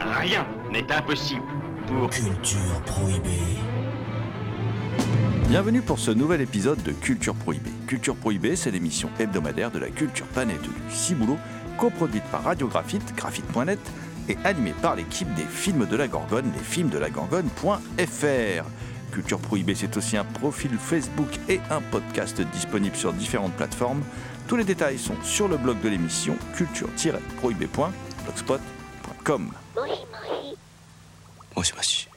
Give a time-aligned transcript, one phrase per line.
[0.00, 1.42] Rien n'est impossible
[1.86, 2.10] pour...
[2.10, 3.28] Culture prohibée.
[5.48, 7.70] Bienvenue pour ce nouvel épisode de Culture Prohibée.
[7.86, 11.38] Culture Prohibée, c'est l'émission hebdomadaire de la culture planète du Ciboulot,
[11.78, 13.78] coproduite par Radiographite, graphite.net
[14.28, 18.64] et animée par l'équipe des films de la Gorgone, les films de la Gorgone.fr.
[19.12, 24.02] Culture Prohibée, c'est aussi un profil Facebook et un podcast disponible sur différentes plateformes.
[24.48, 28.03] Tous les détails sont sur le blog de l'émission culture-prohibée.blogspot.com.
[28.24, 28.44] もし
[31.54, 32.08] もしもし。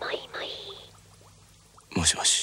[0.00, 0.28] もし。
[0.28, 0.58] もし。
[1.96, 2.37] もしもし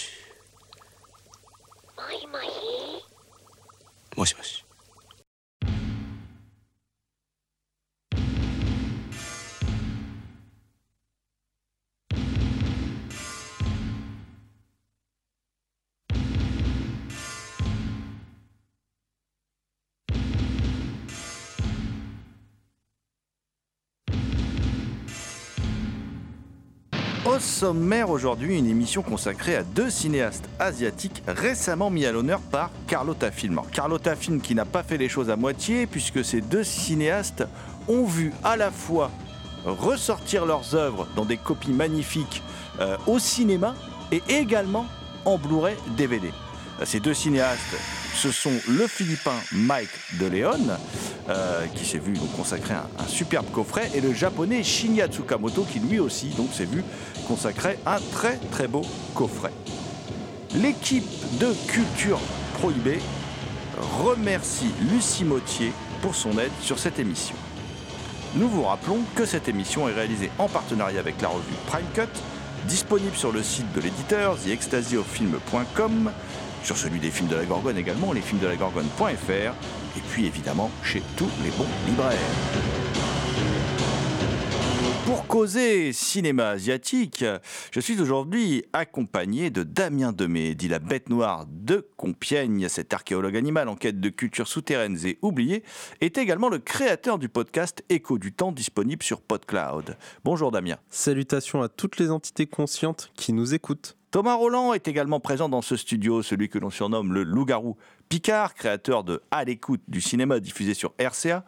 [27.25, 32.69] Au sommaire aujourd'hui, une émission consacrée à deux cinéastes asiatiques récemment mis à l'honneur par
[32.85, 33.61] Carlotta Film.
[33.71, 37.43] Carlotta Film qui n'a pas fait les choses à moitié puisque ces deux cinéastes
[37.87, 39.09] ont vu à la fois
[39.65, 42.43] ressortir leurs œuvres dans des copies magnifiques
[42.79, 43.73] euh, au cinéma
[44.11, 44.85] et également
[45.25, 46.31] en Blu-ray DVD.
[46.83, 47.75] Ces deux cinéastes,
[48.13, 50.77] ce sont le Philippin Mike De Leon,
[51.29, 55.79] euh, qui s'est vu donc consacrer un, superbe coffret, et le japonais Shinya Tsukamoto, qui
[55.79, 56.83] lui aussi donc s'est vu
[57.27, 59.51] consacrer un très très beau coffret.
[60.55, 61.07] L'équipe
[61.39, 62.19] de Culture
[62.59, 62.99] Prohibée
[64.03, 67.35] remercie Lucie Mottier pour son aide sur cette émission.
[68.35, 72.21] Nous vous rappelons que cette émission est réalisée en partenariat avec la revue Prime Cut,
[72.67, 76.11] disponible sur le site de l'éditeur theextasiofilm.com,
[76.65, 79.31] sur celui des films de la Gorgone également, lesfilmsdelagorgone.fr,
[79.97, 82.17] et puis évidemment chez tous les bons libraires.
[85.05, 87.23] Pour causer cinéma asiatique,
[87.69, 92.67] je suis aujourd'hui accompagné de Damien Demey, dit la bête noire de Compiègne.
[92.69, 95.63] Cet archéologue animal en quête de cultures souterraines et oubliées
[96.01, 99.95] est également le créateur du podcast Écho du temps disponible sur PodCloud.
[100.23, 100.77] Bonjour Damien.
[100.89, 103.95] Salutations à toutes les entités conscientes qui nous écoutent.
[104.15, 107.75] Thomas Roland est également présent dans ce studio, celui que l'on surnomme le loup-garou
[108.07, 111.43] Picard, créateur de À l'écoute du cinéma diffusé sur RCA,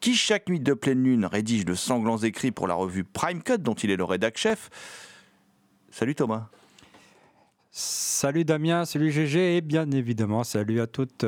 [0.00, 3.56] qui chaque nuit de pleine lune rédige de sanglants écrits pour la revue Prime Cut,
[3.56, 4.68] dont il est le rédac chef.
[5.90, 6.48] Salut Thomas.
[7.70, 11.24] Salut Damien, salut GG et bien évidemment salut à toutes.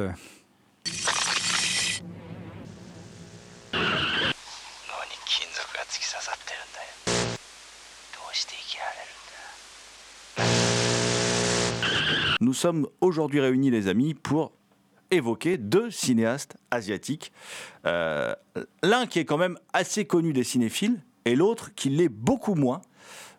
[12.57, 14.53] Sommes aujourd'hui réunis, les amis, pour
[15.11, 17.33] évoquer deux cinéastes asiatiques.
[17.87, 18.35] Euh,
[18.83, 22.81] L'un qui est quand même assez connu des cinéphiles et l'autre qui l'est beaucoup moins.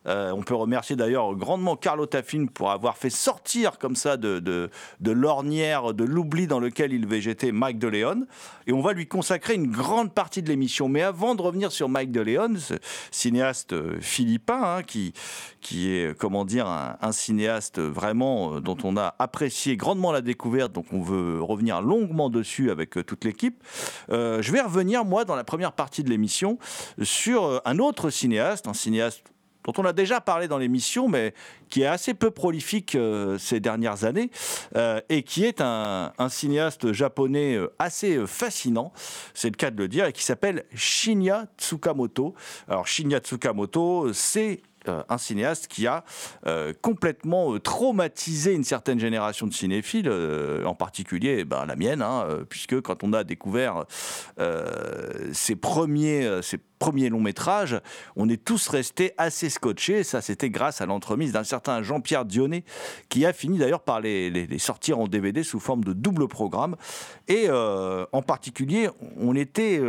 [0.08, 4.70] Euh, on peut remercier d'ailleurs grandement Carlotta Film pour avoir fait sortir comme ça de,
[5.02, 8.26] l'ornière, de l'oubli dans lequel il végétait Mike De Leon.
[8.68, 10.90] Et on va lui consacrer une grande partie de l'émission.
[10.90, 12.76] Mais avant de revenir sur Mike De Leon, ce
[13.12, 15.14] cinéaste euh, philippin, hein, qui,
[15.62, 20.22] qui est, comment dire, un, un cinéaste vraiment euh, dont on a apprécié grandement la
[20.22, 23.64] découverte, donc on veut revenir longuement dessus avec euh, toute l'équipe.
[24.10, 26.58] Euh, je vais revenir, moi, dans la première partie de l'émission,
[27.02, 29.24] sur euh, un autre cinéaste, un cinéaste
[29.68, 31.34] dont on a déjà parlé dans l'émission, mais
[31.70, 34.32] qui est assez peu prolifique euh, ces dernières années,
[34.76, 38.94] euh, et qui est un, un cinéaste japonais euh, assez fascinant,
[39.34, 42.34] c'est le cas de le dire, et qui s'appelle Shinya Tsukamoto.
[42.70, 46.04] Alors Shinya Tsukamoto, c'est euh, un cinéaste qui a
[46.46, 50.12] euh, complètement euh, traumatisé une certaine génération de cinéphiles,
[50.66, 53.86] en particulier eh ben, la mienne, hein, puisque quand on a découvert
[55.32, 57.80] ses, premiers, ses premiers longs métrages,
[58.16, 60.04] on est tous restés assez scotchés.
[60.04, 62.64] Ça, c'était grâce à l'entremise d'un certain Jean-Pierre Dionnet,
[63.10, 66.76] qui a fini d'ailleurs par les, sortir en DVD sous forme de double programme.
[67.28, 69.82] Et en particulier, on était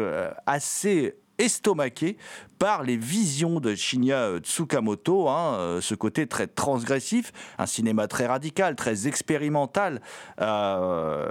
[0.47, 2.17] assez estomaqué
[2.59, 8.27] par les visions de Shinya Tsukamoto, hein, euh, ce côté très transgressif, un cinéma très
[8.27, 10.01] radical, très expérimental,
[10.41, 11.29] euh,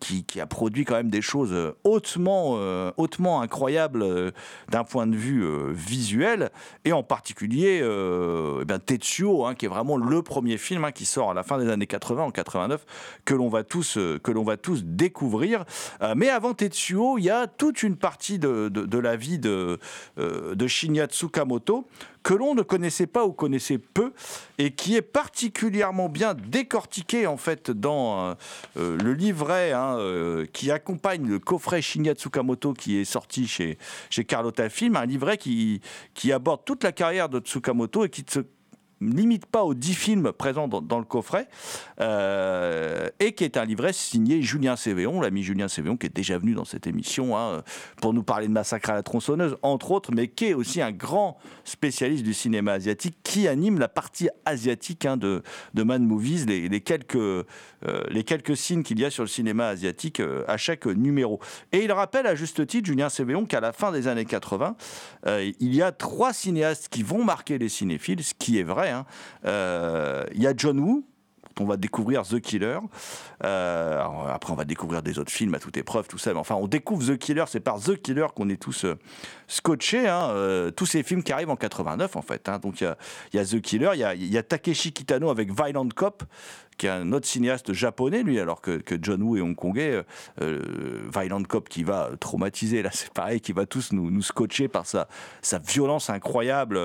[0.00, 4.32] qui, a produit quand même des choses hautement, euh, hautement incroyables
[4.70, 6.50] d'un point de vue visuel,
[6.84, 7.80] et en particulier
[8.66, 11.58] bien, Tetsuo, hein, qui est vraiment le premier film hein, qui sort à la fin
[11.58, 12.84] des années 80, en 89,
[13.24, 15.64] que l'on va tous, que l'on va tous découvrir.
[16.16, 19.78] Mais avant Tetsuo, il y a toute une partie de, de- de la de,
[20.18, 21.86] euh, de Shinya Tsukamoto
[22.22, 24.12] que l'on ne connaissait pas ou connaissait peu
[24.58, 28.34] et qui est particulièrement bien décortiqué en fait dans euh,
[28.76, 29.98] euh, le livret hein,
[30.52, 33.78] qui accompagne le coffret Shinya Tsukamoto qui est sorti chez,
[34.10, 35.80] chez Carlotta Film, un livret qui,
[36.14, 38.40] qui aborde toute la carrière de Tsukamoto et qui se
[39.10, 41.48] limite pas aux 10 films présents dans, le coffret,
[42.00, 46.38] euh, et qui est un livret signé Julien Cévéon, l'ami Julien Cévéon, qui est déjà
[46.38, 47.62] venu dans cette émission hein,
[48.00, 50.92] pour nous parler de Massacre à la tronçonneuse, entre autres, mais qui est aussi un
[50.92, 55.42] grand spécialiste du cinéma asiatique, qui anime la partie asiatique hein, de,
[55.74, 57.46] de Man Movies, les, quelques,
[58.08, 61.40] les quelques signes qu'il y a sur le cinéma asiatique euh, à chaque numéro.
[61.72, 64.76] Et il rappelle à juste titre, Julien Cévéon, qu'à la fin des années 80,
[65.26, 68.90] euh, il y a trois cinéastes qui vont marquer les cinéphiles, ce qui est vrai.
[68.90, 69.06] hein.
[69.44, 71.04] Euh, il y a John Woo,
[71.60, 72.78] on va découvrir The Killer.
[73.44, 76.32] Euh, après, on va découvrir des autres films à toute épreuve, tout ça.
[76.32, 77.44] Mais enfin, on découvre The Killer.
[77.48, 78.98] C'est par The Killer qu'on est tous euh,
[79.48, 80.08] scotchés.
[80.08, 82.48] hein, euh, tous ces films qui arrivent en 89, en fait.
[82.48, 82.58] hein.
[82.58, 82.94] Donc, il
[83.34, 83.90] y a, The Killer.
[83.94, 86.24] Il y a, a Takeshi Kitano avec Violent Cop
[86.78, 90.02] qui est un autre cinéaste japonais, lui, alors que, John Woo est hongkongais.
[90.40, 94.86] Euh, Violent Cop qui va traumatiser, là, c'est pareil, qui va tous nous, scotcher par
[94.86, 95.06] sa
[95.58, 96.78] violence incroyable.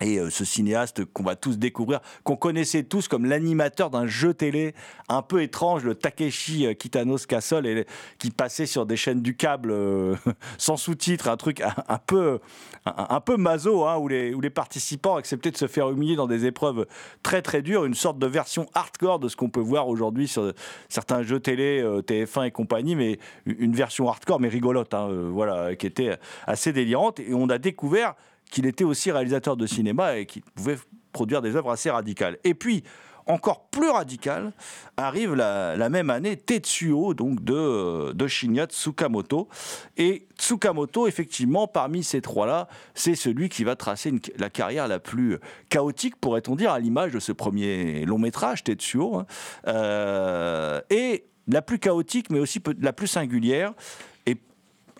[0.00, 4.34] Et euh, ce cinéaste qu'on va tous découvrir, qu'on connaissait tous comme l'animateur d'un jeu
[4.34, 4.74] télé
[5.08, 7.84] un peu étrange, le Takeshi euh, Kitano's Castle,
[8.18, 10.16] qui passait sur des chaînes du câble euh,
[10.58, 12.40] sans sous-titres, un truc un, peu,
[12.84, 16.26] un, peu maso, hein, où, les, où les participants acceptaient de se faire humilier dans
[16.26, 16.86] des épreuves
[17.22, 20.52] très très dures, une sorte de version hardcore de ce qu'on peut voir aujourd'hui sur
[20.88, 25.74] certains jeux télé, euh, TF1 et compagnie, mais une version hardcore mais rigolote, hein, voilà,
[25.76, 26.16] qui était
[26.46, 27.20] assez délirante.
[27.20, 28.14] Et on a découvert
[28.50, 30.78] qu'il était aussi réalisateur de cinéma et qu'il pouvait
[31.12, 32.38] produire des œuvres assez radicales.
[32.44, 32.82] Et puis,
[33.26, 34.52] encore plus radical,
[34.96, 39.48] arrive la, même année Tetsuo, donc de, de Shinya Tsukamoto.
[39.96, 45.38] Et Tsukamoto, effectivement, parmi ces trois-là, c'est celui qui va tracer la carrière la plus
[45.70, 49.16] chaotique, pourrait-on dire, à l'image de ce premier long métrage, Tetsuo.
[49.16, 49.26] hein.
[49.66, 53.72] Euh, et la plus chaotique, mais aussi la plus singulière.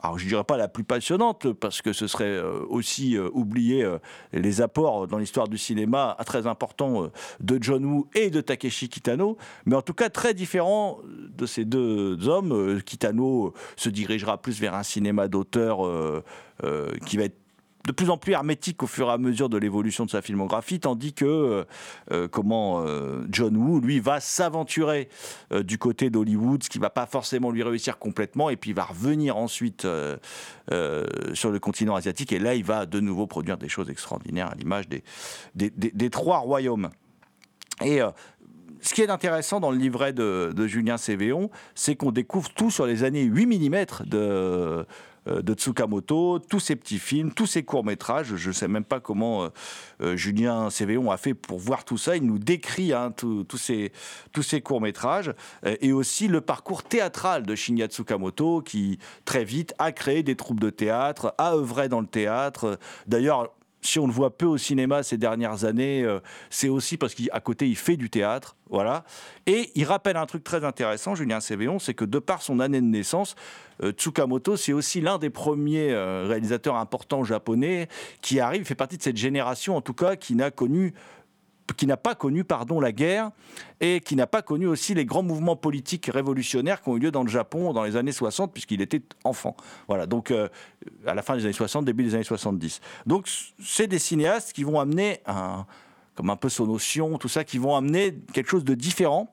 [0.06, 3.82] Alors je dirais pas la plus passionnante parce que ce serait euh, aussi euh, oublier
[3.82, 3.98] euh,
[4.32, 7.10] les apports dans l'histoire du cinéma très importants
[7.40, 11.00] de John Woo et de Takeshi Kitano, mais en tout cas très différent
[11.36, 12.80] de ces deux hommes.
[12.82, 15.78] Kitano se dirigera plus vers un cinéma d'auteur
[17.04, 17.45] qui va être
[17.86, 20.80] de plus en plus hermétique au fur et à mesure de l'évolution de sa filmographie,
[20.80, 21.64] tandis que euh,
[22.10, 25.08] euh, comment euh, John Woo, lui, va s'aventurer
[25.64, 28.84] du côté d'Hollywood, ce qui va pas forcément lui réussir complètement, et puis il va
[28.84, 33.88] revenir ensuite sur le continent asiatique, et là, il va de nouveau produire des choses
[33.90, 35.02] extraordinaires à l'image des,
[35.54, 36.90] des, trois royaumes.
[37.84, 38.00] Et
[38.80, 42.86] ce qui est intéressant dans le livret de, Julien Cévéon, c'est qu'on découvre tout sur
[42.86, 44.86] les années 8 mm de,
[45.26, 48.36] de Tsukamoto, tous ces petits films, tous ces courts-métrages.
[48.36, 49.48] Je ne sais même pas comment euh,
[50.00, 52.16] euh, Julien Cévéon a fait pour voir tout ça.
[52.16, 53.92] Il nous décrit hein, tous ces,
[54.32, 55.32] tous courts-métrages
[55.64, 60.36] euh, et aussi le parcours théâtral de Shinya Tsukamoto qui, très vite, a créé des
[60.36, 62.78] troupes de théâtre, a œuvré dans le théâtre.
[63.06, 63.55] D'ailleurs,
[63.86, 67.40] si on le voit peu au cinéma ces dernières années, euh, c'est aussi parce qu'à
[67.40, 68.56] côté, il fait du théâtre.
[68.68, 69.04] Voilà.
[69.46, 72.80] Et il rappelle un truc très intéressant, Julien Cévéon, c'est que de par son année
[72.80, 73.36] de naissance,
[73.82, 77.88] euh, Tsukamoto, c'est aussi l'un des premiers euh, réalisateurs importants japonais
[78.22, 80.94] qui arrive, fait partie de cette génération, en tout cas, qui n'a connu
[81.74, 83.30] qui n'a pas connu pardon, la guerre
[83.80, 87.10] et qui n'a pas connu aussi les grands mouvements politiques révolutionnaires qui ont eu lieu
[87.10, 89.56] dans le Japon dans les années 60 puisqu'il était enfant.
[89.88, 90.48] Voilà, donc euh,
[91.06, 92.80] à la fin des années 60, début des années 70.
[93.06, 93.28] Donc
[93.62, 95.20] c'est des cinéastes qui vont amener
[96.14, 99.32] comme un peu son notion, tout ça, qui vont amener quelque chose de différent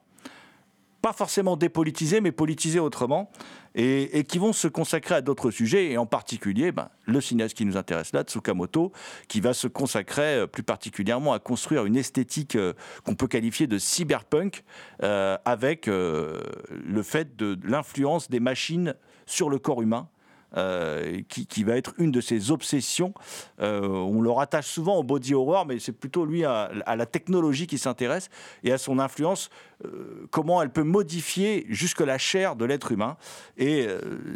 [1.04, 3.30] pas forcément dépolitisé, mais politisé autrement,
[3.75, 7.65] et, qui vont se consacrer à d'autres sujets, et en particulier ben, le cinéaste qui
[7.65, 8.92] nous intéresse là, Tsukamoto,
[9.27, 13.68] qui va se consacrer euh, plus particulièrement à construire une esthétique euh, qu'on peut qualifier
[13.68, 14.63] de cyberpunk,
[15.01, 20.08] euh, avec le fait de l'influence des machines sur le corps humain.
[20.55, 23.13] Euh, qui, va être une de ses obsessions.
[23.60, 27.65] Euh, on le rattache souvent au body horror, mais c'est plutôt lui à, la technologie
[27.65, 28.29] qui s'intéresse
[28.63, 29.50] et à son influence
[29.86, 33.17] euh, comment elle peut modifier jusque la chair de l'être humain.
[33.57, 33.88] Et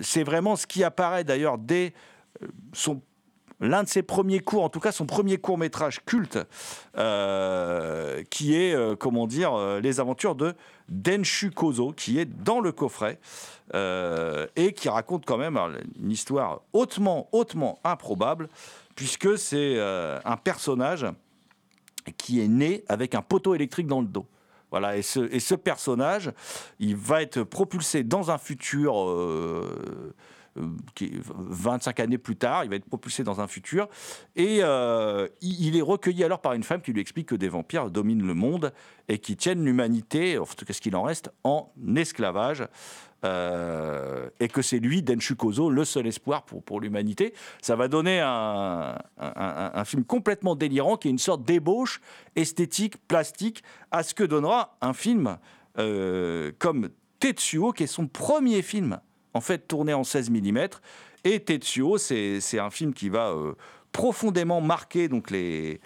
[0.01, 1.93] c'est vraiment ce qui apparaît d'ailleurs dès
[2.73, 3.01] son
[3.59, 6.39] l'un de ses premiers cours, en tout cas son premier court métrage culte,
[6.97, 10.53] euh, qui est, euh, comment dire, euh, les aventures de
[10.89, 13.19] Denshu Kozo, qui est dans le coffret
[13.73, 15.59] et qui raconte quand même
[16.01, 18.47] une histoire hautement, hautement improbable,
[18.95, 21.05] puisque c'est un personnage
[22.15, 24.25] qui est né avec un poteau électrique dans le dos.
[24.71, 26.31] Voilà, et ce, personnage,
[26.79, 28.93] il va être propulsé dans un futur
[30.95, 33.87] qui est 25 années plus tard, il va être propulsé dans un futur,
[34.35, 37.89] et euh, il, est recueilli alors par une femme qui lui explique que des vampires
[37.89, 38.73] dominent le monde
[39.07, 42.65] et qui tiennent l'humanité, en tout cas ce qu'il en reste, en esclavage.
[43.25, 47.33] Euh, et que c'est lui, Denshu Kozo, le seul espoir pour, l'humanité.
[47.61, 48.95] Ça va donner un,
[49.85, 51.99] film complètement délirant qui est une sorte d'ébauche
[52.35, 55.37] esthétique, plastique, à ce que donnera un film
[55.79, 58.99] euh, comme Tetsuo, qui est son premier film,
[59.37, 60.67] en fait, tourné en 16 mm.
[61.23, 63.53] Et Tetsuo, c'est un film qui va euh,
[63.91, 65.79] profondément marquer donc, les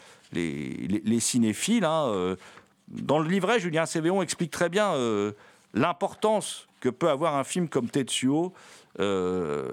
[1.20, 1.86] cinéphiles.
[1.86, 2.36] hein, euh.
[2.88, 5.34] Dans le livret, Julien Cévéon explique très bien euh,
[5.74, 8.54] l'importance que peut avoir un film comme Tetsuo,
[9.00, 9.70] euh,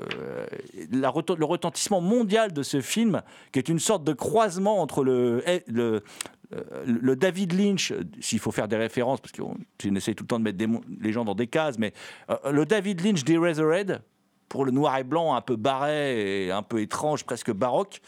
[0.92, 5.64] le retentissement mondial de ce film, qui est une sorte de croisement entre le, eh,
[5.72, 9.56] euh, David Lynch, s'il faut faire des références, parce qu'on
[9.96, 10.64] essaie tout le temps de mettre
[11.00, 11.92] les gens dans des cases, mais
[12.30, 14.02] euh, le David Lynch d'Eraserhead,
[14.48, 18.00] pour le noir et blanc un peu barré et un peu étrange, presque baroque.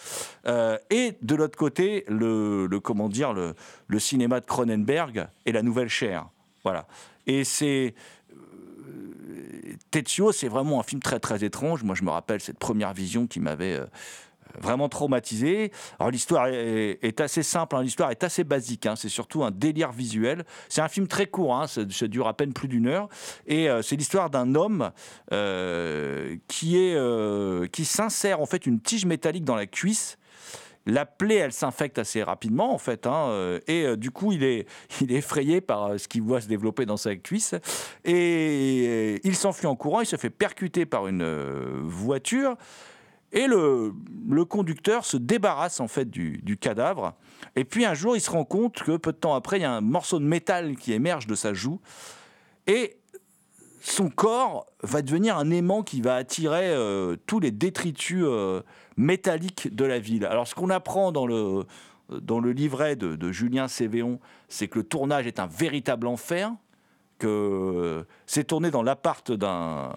[0.88, 6.30] Et de l'autre côté, le, comment dire, le cinéma de Cronenberg et la nouvelle chair.
[6.64, 6.87] Voilà.
[7.26, 7.95] Et c'est.
[9.91, 11.83] Tetsuo, c'est vraiment un film très très étrange.
[11.83, 13.87] Moi, je me rappelle cette première vision qui m'avait euh,
[14.59, 15.73] vraiment traumatisé.
[15.99, 17.83] Alors l'histoire est, assez simple, hein.
[17.83, 18.87] l'histoire est assez basique.
[18.87, 18.97] hein.
[18.97, 20.45] C'est surtout un délire visuel.
[20.69, 21.67] C'est un film très court, hein.
[21.67, 23.09] ça, dure à peine plus d'une heure.
[23.47, 24.91] Et euh, c'est l'histoire d'un homme
[25.33, 30.19] euh, qui est qui s'insère en fait une tige métallique dans la cuisse.
[30.87, 34.43] La plaie, elle s'infecte assez rapidement, en fait, hein, euh, et euh, du coup, il
[34.43, 34.67] est,
[35.01, 37.55] il est effrayé par euh, ce qu'il voit se développer dans sa cuisse,
[38.05, 41.25] et il s'enfuit en courant, il se fait percuter par une
[41.85, 42.57] voiture,
[43.33, 43.93] et le,
[44.29, 47.15] le conducteur se débarrasse en fait du, du cadavre,
[47.57, 49.67] et puis un jour, il se rend compte que peu de temps après, il y
[49.67, 51.79] a un morceau de métal qui émerge de sa joue,
[52.67, 53.00] et
[53.81, 58.63] son corps va devenir un aimant qui va attirer euh, tous les détritus euh,
[58.97, 60.27] métalliques de la ville.
[60.27, 61.65] Alors, ce qu'on apprend dans le,
[62.11, 66.53] dans le livret de, Julien Cévéon, c'est que le tournage est un véritable enfer,
[67.19, 69.93] que euh, c'est tourné dans l'appart d'un,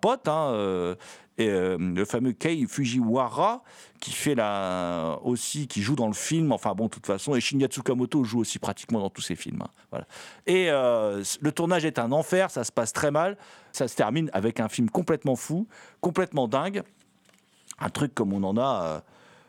[0.00, 0.94] pote, hein, euh,
[1.38, 3.62] et, euh, le fameux Kei Fujiwara,
[4.00, 7.40] qui fait la, aussi, qui joue dans le film, enfin bon, de toute façon, et
[7.40, 9.62] Shinya Tsukamoto joue aussi pratiquement dans tous ses films.
[9.62, 10.06] hein, voilà.
[10.46, 13.36] Et euh, le tournage est un enfer, ça se passe très mal,
[13.72, 15.66] ça se termine avec un film complètement fou,
[16.00, 16.82] complètement dingue,
[17.78, 19.00] un truc comme on en a, euh,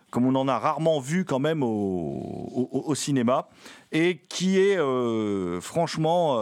[0.10, 3.50] comme on en a rarement vu quand même au, cinéma,
[3.92, 4.78] et qui est
[5.60, 6.38] franchement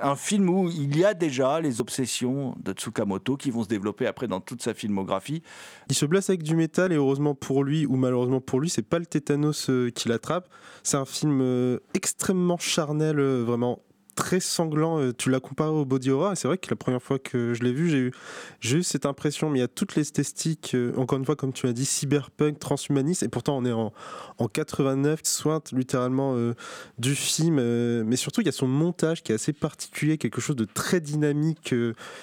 [0.00, 4.06] un film où il y a déjà les obsessions de Tsukamoto qui vont se développer
[4.06, 5.42] après dans toute sa filmographie.
[5.88, 8.82] Il se blesse avec du métal et heureusement pour lui ou malheureusement pour lui, c'est
[8.82, 10.48] pas le tétanos euh, qui l'attrape.
[10.82, 13.80] C'est un film euh, extrêmement charnel, euh, vraiment
[14.14, 15.00] très sanglant.
[15.00, 17.54] Euh, Tu l'as comparé au body horror et c'est vrai que la première fois que
[17.54, 18.12] je l'ai vu,
[18.60, 19.50] j'ai eu, cette impression.
[19.50, 22.58] Mais il y a toute l'esthétique, euh, encore une fois, comme tu l'as dit, cyberpunk,
[22.58, 23.22] transhumaniste.
[23.22, 23.92] Et pourtant, on est en,
[24.38, 26.54] en 89, sointe littéralement euh,
[26.98, 27.56] du film.
[28.04, 31.00] mais surtout, il y a son montage qui est assez particulier, quelque chose de très
[31.00, 31.74] dynamique,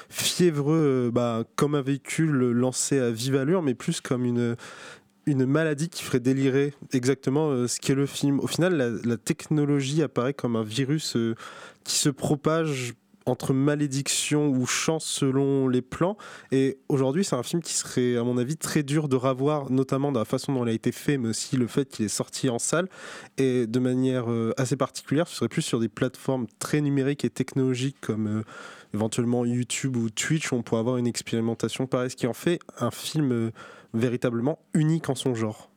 [0.10, 4.56] fiévreux, bah, comme un véhicule lancé à vive allure, mais plus comme une,
[5.26, 8.40] une maladie qui ferait délirer exactement euh, ce qu'est le film.
[8.40, 11.16] Au final, la, technologie apparaît comme un virus
[11.84, 12.96] qui se propage
[13.26, 16.18] entre malédiction ou chance selon les plans.
[16.52, 20.12] Et aujourd'hui, c'est un film qui serait, à mon avis, très dur de revoir, notamment
[20.12, 22.50] dans la façon dont il a été fait, mais aussi le fait qu'il est sorti
[22.50, 22.88] en salle.
[23.38, 27.30] Et de manière euh, assez particulière, ce serait plus sur des plateformes très numériques et
[27.30, 28.44] technologiques comme euh,
[28.94, 32.60] éventuellement YouTube ou Twitch, où on pourrait avoir une expérimentation pareille, ce qui en fait
[32.80, 33.52] un film euh,
[33.94, 35.70] véritablement unique en son genre.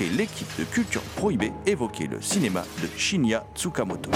[0.00, 4.10] L'équipe de Culture Prohibée évoquer le cinéma de Shinya Tsukamoto.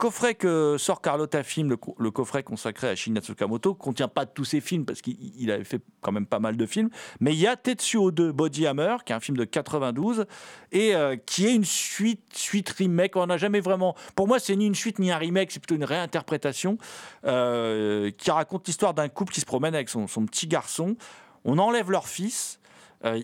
[0.00, 4.24] Coffret que sort Carlotta Film, le, co- le coffret consacré à Shinya Tsukamoto, contient pas
[4.24, 6.88] tous ses films parce qu'il il avait fait quand même pas mal de films,
[7.20, 10.24] mais il y a Tetsuo 2 Body Hammer, qui est un film de 92
[10.72, 13.14] et euh, qui est une suite, suite remake.
[13.16, 13.94] On n'a jamais vraiment.
[14.16, 16.78] Pour moi, c'est ni une suite ni un remake, c'est plutôt une réinterprétation
[17.26, 20.96] euh, qui raconte l'histoire d'un couple qui se promène avec son, son petit garçon.
[21.44, 22.58] On enlève leur fils.
[23.04, 23.20] Euh,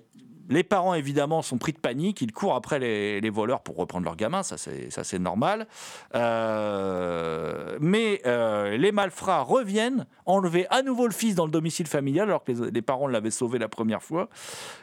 [0.48, 2.20] les parents, évidemment, sont pris de panique.
[2.20, 4.42] Ils courent après les, voleurs pour reprendre leur gamin.
[4.42, 5.66] Ça, c'est, normal.
[6.14, 12.28] Euh, mais euh, les malfrats reviennent enlever à nouveau le fils dans le domicile familial
[12.28, 14.28] alors que les, les parents l'avaient sauvé la première fois.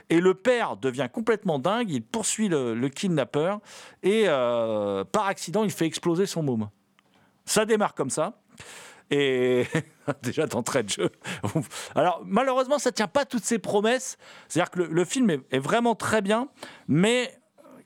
[0.10, 1.90] Et le père devient complètement dingue.
[1.90, 3.60] Il poursuit le, le kidnappeur
[4.02, 6.70] et euh, par accident, il fait exploser son môme.
[7.46, 8.40] Ça démarre comme ça.
[9.14, 9.68] Et
[10.24, 11.12] déjà d'entrée de jeu.
[11.96, 14.18] Alors malheureusement, ça tient pas toutes ses promesses.
[14.48, 16.48] C'est-à-dire que le, film est, vraiment très bien,
[16.88, 17.32] mais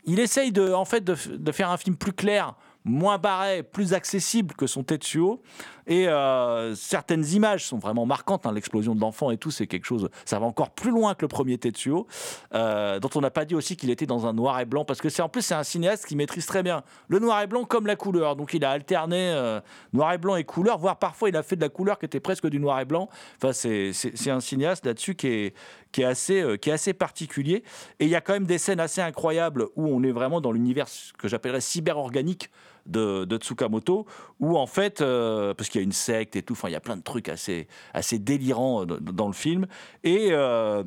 [0.06, 2.56] il essaye de, en fait, de, de faire un film plus clair,
[2.86, 5.42] moins barré, plus accessible que son Tetsuo.
[5.88, 8.46] Et euh, certaines images sont vraiment marquantes.
[8.46, 8.52] hein.
[8.52, 10.10] L'explosion de l'enfant et tout, c'est quelque chose.
[10.26, 12.08] Ça va encore plus loin que le premier Tetsuo,
[12.54, 15.00] euh, dont on n'a pas dit aussi qu'il était dans un noir et blanc, parce
[15.00, 17.64] que c'est en plus c'est un cinéaste qui maîtrise très bien le noir et blanc
[17.64, 18.36] comme la couleur.
[18.36, 19.62] Donc il a alterné euh,
[19.94, 22.20] noir et blanc et couleur, voire parfois il a fait de la couleur qui était
[22.20, 23.08] presque du noir et blanc.
[23.42, 25.56] Enfin, c'est un cinéaste là-dessus qui est,
[25.94, 27.64] qui, est assez, qui est assez particulier.
[28.00, 30.52] Et il y a quand même des scènes assez incroyables où on est vraiment dans
[30.52, 32.50] l'univers que j'appellerais cyber-organique
[32.88, 34.06] de, Tsukamoto,
[34.40, 36.76] où en fait, euh, parce qu'il y a une secte et tout, enfin il y
[36.76, 39.68] a plein de trucs assez, assez délirants dans- le film.
[40.04, 40.84] Et euh,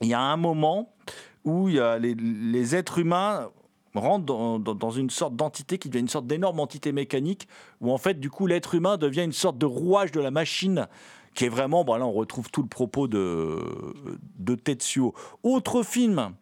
[0.00, 0.94] il y a un moment
[1.44, 3.50] où il y a les, êtres humains
[3.94, 7.48] rentrent dans une sorte d'entité qui devient une sorte d'énorme entité mécanique,
[7.80, 10.86] où en fait, du coup, l'être humain devient une sorte de rouage de la machine,
[11.34, 13.58] qui est vraiment, bon là, on retrouve tout le propos de,
[14.38, 15.14] de Tetsuo.
[15.42, 16.32] Autre film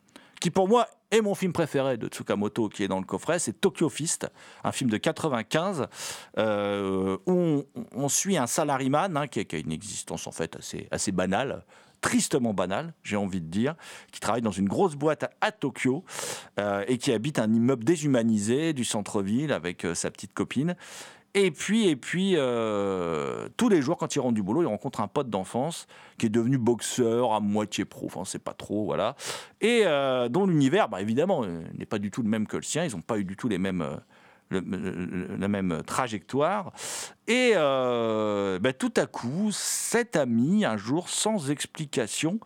[0.40, 3.60] qui, pour moi, est mon film préféré de Tsukamoto, qui est dans le coffret, c'est
[3.60, 4.28] Tokyo Fist,
[4.64, 5.86] un film de 95,
[6.38, 10.56] euh, où on, suit un salariman hein, qui, a, une existence en fait
[10.90, 11.64] assez, banale,
[12.00, 13.74] tristement banale, j'ai envie de dire,
[14.12, 16.04] qui travaille dans une grosse boîte à, à Tokyo
[16.58, 20.76] euh, et qui habite un immeuble déshumanisé du centre-ville avec euh, sa petite copine.
[21.38, 25.02] Et puis, et puis euh, tous les jours, quand il rentre du boulot, il rencontre
[25.02, 29.16] un pote d'enfance qui est devenu boxeur à moitié pro, enfin, c'est pas trop, voilà.
[29.60, 32.62] Et euh, dont l'univers, bah, évidemment, euh, n'est pas du tout le même que le
[32.62, 32.86] sien.
[32.86, 33.84] Ils n'ont pas eu du tout les mêmes,
[34.50, 36.72] la même trajectoire.
[37.28, 42.40] Et bah, tout à coup, cet ami, un jour, sans explication,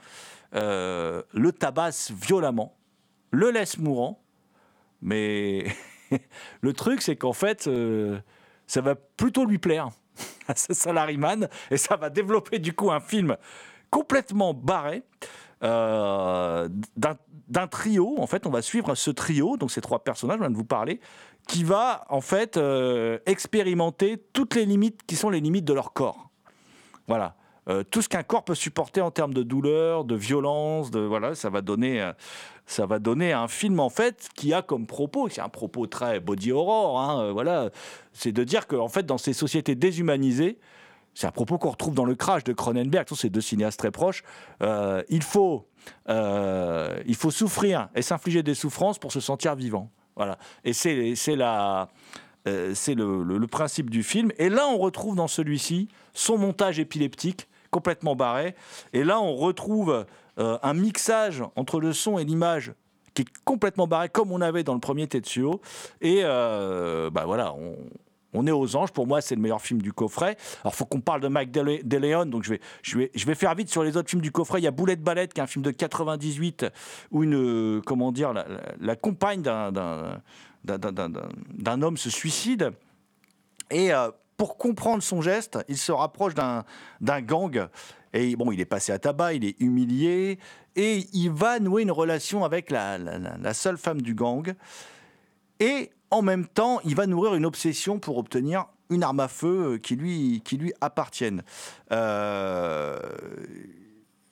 [0.53, 2.76] le tabasse violemment,
[3.31, 4.20] le laisse mourant.
[5.00, 5.64] Mais
[6.61, 7.70] le truc, c'est qu'en fait,
[8.70, 9.88] ça va plutôt lui plaire
[10.48, 13.37] à ce salariman et ça va développer du coup un film
[13.90, 15.02] complètement barré
[15.64, 16.68] euh,
[17.48, 18.14] d'un trio.
[18.18, 20.64] En fait, on va suivre ce trio, donc ces trois personnages, je viens de vous
[20.64, 21.00] parler,
[21.48, 25.92] qui va en fait euh, expérimenter toutes les limites qui sont les limites de leur
[25.92, 26.30] corps.
[27.09, 27.35] Voilà.
[27.70, 31.37] Euh, tout ce qu'un corps peut supporter en termes de douleur, de violence, de voilà,
[31.37, 32.12] ça va donner, euh,
[32.66, 36.18] ça va donner un film en fait qui a comme propos, c'est un propos très
[36.18, 37.70] body horror, hein, euh, voilà,
[38.12, 40.59] c'est de dire que en fait dans ces sociétés déshumanisées,
[41.14, 43.90] c'est un propos qu'on retrouve dans le Crash de Cronenberg, sont ces deux cinéastes très
[43.90, 44.22] proches.
[44.61, 45.66] il faut,
[46.09, 49.90] il faut souffrir et s'infliger des souffrances pour se sentir vivant.
[50.14, 50.38] Voilà.
[50.62, 51.88] Et c'est c'est la
[52.46, 54.30] c'est le principe du film.
[54.38, 58.54] Et là, on retrouve dans celui-ci son montage épileptique complètement barré.
[58.92, 60.04] Et là, on retrouve
[60.38, 62.72] euh, un mixage entre le son et l'image
[63.14, 65.61] qui est complètement barré, comme on avait dans le premier Tetsuo.
[66.00, 67.76] Et euh, bah voilà, on,
[68.35, 68.92] on est aux anges.
[68.92, 70.37] Pour moi, c'est le meilleur film du coffret.
[70.62, 73.35] Alors, faut qu'on parle de Mike Dele- DeLeon, donc je vais, je, vais, je vais
[73.35, 74.61] faire vite sur les autres films du coffret.
[74.61, 76.66] Il y a Boulette Ballette, qui est un film de 98,
[77.11, 78.33] où une, euh, comment dire,
[78.80, 80.22] la, compagne d'un-
[81.83, 82.70] homme se suicide.
[83.72, 83.90] Et
[84.40, 87.68] pour comprendre son geste, il se rapproche d'un gang.
[88.14, 90.38] Et bon, il est passé à tabac, il est humilié,
[90.76, 94.55] et il va nouer une relation avec la seule femme du gang.
[95.59, 99.74] Et en même temps, il va nourrir une obsession pour obtenir une arme à feu
[99.74, 101.42] euh, qui lui, qui lui appartienne.
[101.92, 102.98] Euh,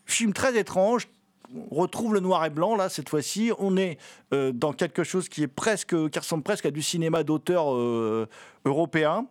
[0.06, 1.10] film très étrange.
[1.70, 3.52] On retrouve le noir et blanc là cette fois-ci.
[3.58, 3.98] On est
[4.34, 8.28] euh, dans quelque chose qui est presque, qui ressemble presque à du cinéma d'auteur euh,
[8.64, 9.26] européen.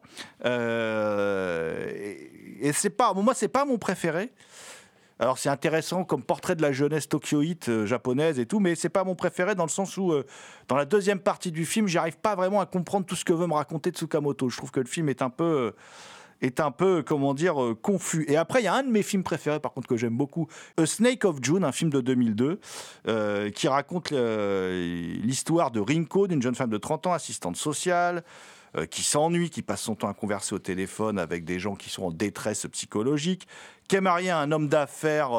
[0.46, 4.32] Euh, et et c'est pas, moi c'est pas mon préféré.
[5.20, 8.90] Alors c'est intéressant comme portrait de la jeunesse tokyoïte euh, japonaise et tout, mais c'est
[8.90, 10.26] pas mon préféré dans le sens où euh,
[10.68, 13.48] dans la deuxième partie du film, j'arrive pas vraiment à comprendre tout ce que veut
[13.48, 14.50] me raconter Tsukamoto.
[14.50, 15.72] Je trouve que le film est un peu euh,
[16.42, 18.26] est un peu, comment dire, euh, confus.
[18.28, 20.48] Et après, il y a un de mes films préférés, par contre, que j'aime beaucoup,
[20.78, 22.60] A Snake of June, un film de 2002,
[23.08, 28.24] euh, qui raconte euh, l'histoire de Rinko, d'une jeune femme de 30 ans, assistante sociale,
[28.92, 32.04] qui s'ennuie, qui passe son temps à converser au téléphone avec des gens qui sont
[32.04, 33.48] en détresse psychologique,
[33.88, 35.32] qui est mariée à un homme d'affaires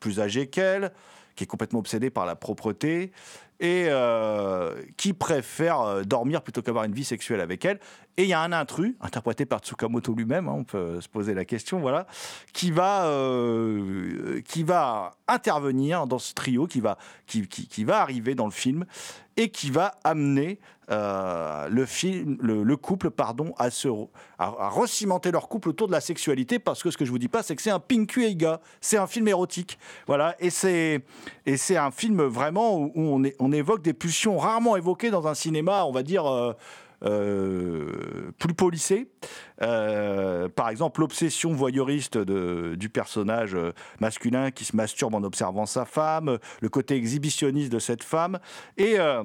[0.00, 0.92] plus âgé qu'elle,
[1.36, 3.12] qui est complètement obsédé par la propreté
[3.62, 7.78] et euh, qui préfère euh, dormir plutôt qu'avoir une vie sexuelle avec elle.
[8.18, 11.32] Et il y a un intrus, interprété par Tsukamoto lui-même, hein, on peut se poser
[11.32, 12.06] la question, voilà,
[12.52, 18.00] qui va, euh, qui va intervenir dans ce trio, qui va, qui, qui- qui va
[18.02, 18.84] arriver dans le film
[19.36, 20.58] et qui va amener
[20.90, 23.88] euh, le, film, le, le couple pardon, à, se,
[24.38, 27.28] à, recimenter leur couple autour de la sexualité, parce que ce que je vous dis
[27.28, 29.78] pas, c'est que c'est un Pinku Eiga, c'est un film érotique.
[30.06, 31.02] Voilà, et c'est,
[31.76, 32.92] un film vraiment où
[33.38, 36.26] on, évoque des pulsions rarement évoquées dans un cinéma, on va dire.
[36.26, 36.52] euh,
[37.02, 39.10] plus policé.
[39.62, 45.84] Euh, par exemple, l'obsession voyeuriste du personnage euh, masculin qui se masturbe en observant sa
[45.84, 48.38] femme, le côté exhibitionniste de cette femme.
[48.76, 49.22] Et euh,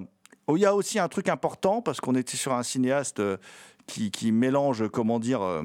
[0.56, 3.38] il y a aussi un truc important, parce qu'on était sur un cinéaste euh,
[3.86, 5.64] qui, mélange, comment dire, euh,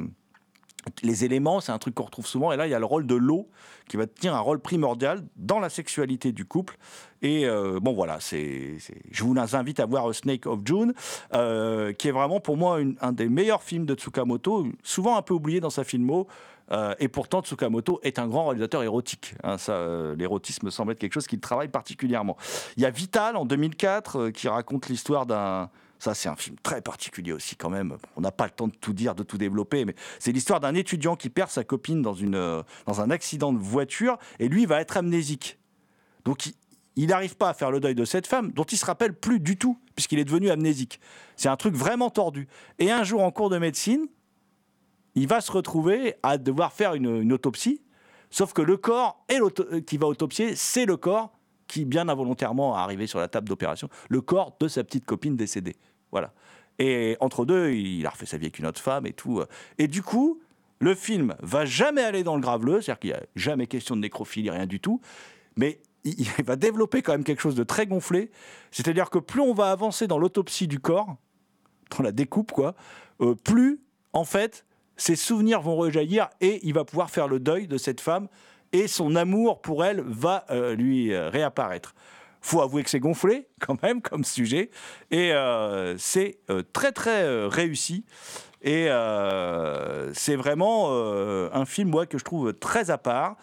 [1.02, 2.52] les éléments, c'est un truc qu'on retrouve souvent.
[2.52, 3.48] Et là, il y a le rôle de l'eau
[3.88, 6.76] qui va tenir un rôle primordial dans la sexualité du couple.
[7.22, 8.78] Et euh, bon, voilà, c'est,
[9.10, 10.92] je vous invite à voir Snake of June,
[11.34, 15.34] euh, qui est vraiment pour moi un des meilleurs films de Tsukamoto, souvent un peu
[15.34, 16.26] oublié dans sa filmo.
[16.72, 19.34] euh, et pourtant, Tsukamoto est un grand réalisateur érotique.
[19.44, 19.56] hein.
[20.16, 22.36] l'érotisme semble être quelque chose qu'il travaille particulièrement.
[22.76, 25.70] Il y a Vital en 2004 euh, qui raconte l'histoire d'un.
[26.02, 27.96] Ça, c'est un film très particulier aussi, quand même.
[28.16, 30.74] On n'a pas le temps de tout dire, de tout développer, mais c'est l'histoire d'un
[30.74, 34.66] étudiant qui perd sa copine dans, une, euh, dans un accident de voiture et lui
[34.66, 35.60] va être amnésique.
[36.24, 36.46] Donc,
[36.96, 39.38] il- n'arrive pas à faire le deuil de cette femme, dont il se rappelle plus
[39.38, 40.98] du tout, puisqu'il est devenu amnésique.
[41.36, 42.48] C'est un truc vraiment tordu.
[42.80, 44.08] Et un jour, en cours de médecine,
[45.14, 47.80] il va se retrouver à devoir faire une, autopsie,
[48.28, 51.32] sauf que le corps et euh, qui va autopsier, c'est le corps
[51.68, 55.36] qui, bien involontairement, est arrivé sur la table d'opération, le corps de sa petite copine
[55.36, 55.76] décédée.
[56.12, 56.32] Voilà.
[56.78, 59.42] Et entre deux, il a refait sa vie avec une autre femme et tout.
[59.78, 60.40] Et du coup,
[60.78, 64.00] le film va jamais aller dans le graveleux, c'est-à-dire qu'il n'y a jamais question de
[64.00, 65.00] nécrophilie, rien du tout.
[65.56, 68.30] Mais il va développer quand même quelque chose de très gonflé.
[68.70, 71.16] C'est-à-dire que plus on va avancer dans l'autopsie du corps,
[71.96, 72.74] dans la découpe, quoi,
[73.20, 73.80] euh, plus,
[74.12, 74.64] en fait,
[74.96, 78.28] ses souvenirs vont rejaillir et il va pouvoir faire le deuil de cette femme
[78.72, 81.94] et son amour pour elle va euh, lui euh, réapparaître.
[82.42, 84.70] Faut avouer que c'est gonflé quand même comme sujet
[85.10, 88.04] et euh, c'est euh, très très euh, réussi
[88.64, 88.86] et
[90.14, 90.90] c'est vraiment
[91.52, 93.36] un film moi que je trouve très à part.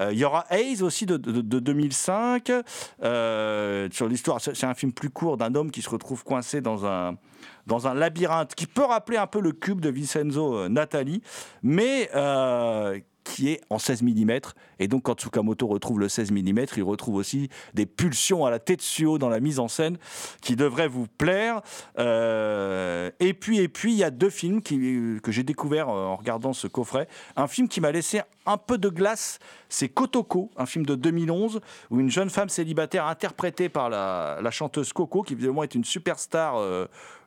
[0.00, 2.50] Il y aura Hayes aussi de, de- de 2005
[3.04, 4.40] euh, sur l'histoire.
[4.40, 7.14] C'est un film plus court d'un homme qui se retrouve coincé dans un
[7.68, 11.22] dans un labyrinthe qui peut rappeler un peu le cube de Vincenzo Natali,
[11.62, 12.10] mais
[13.24, 14.30] qui est en 16 mm.
[14.78, 18.58] Et donc, quand Tsukamoto retrouve le 16 mm, il retrouve aussi des pulsions à la
[18.58, 19.96] Tetsuo dans la mise en scène
[20.40, 21.62] qui devraient vous plaire.
[21.98, 26.16] Euh, et puis, et puis, il y a deux films que j'ai découverts euh, en
[26.16, 27.08] regardant ce coffret.
[27.36, 29.38] Un film qui m'a laissé un peu de glace,
[29.70, 31.60] c'est Kotoko, un film de 2011
[31.90, 36.56] où une jeune femme célibataire interprétée par la, chanteuse Coco, qui évidemment est une superstar.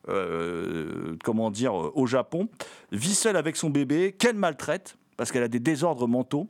[0.10, 2.48] euh, comment dire, au Japon,
[2.94, 6.48] vit seule avec son bébé, qu'elle maltraite, parce qu'elle a des désordres mentaux.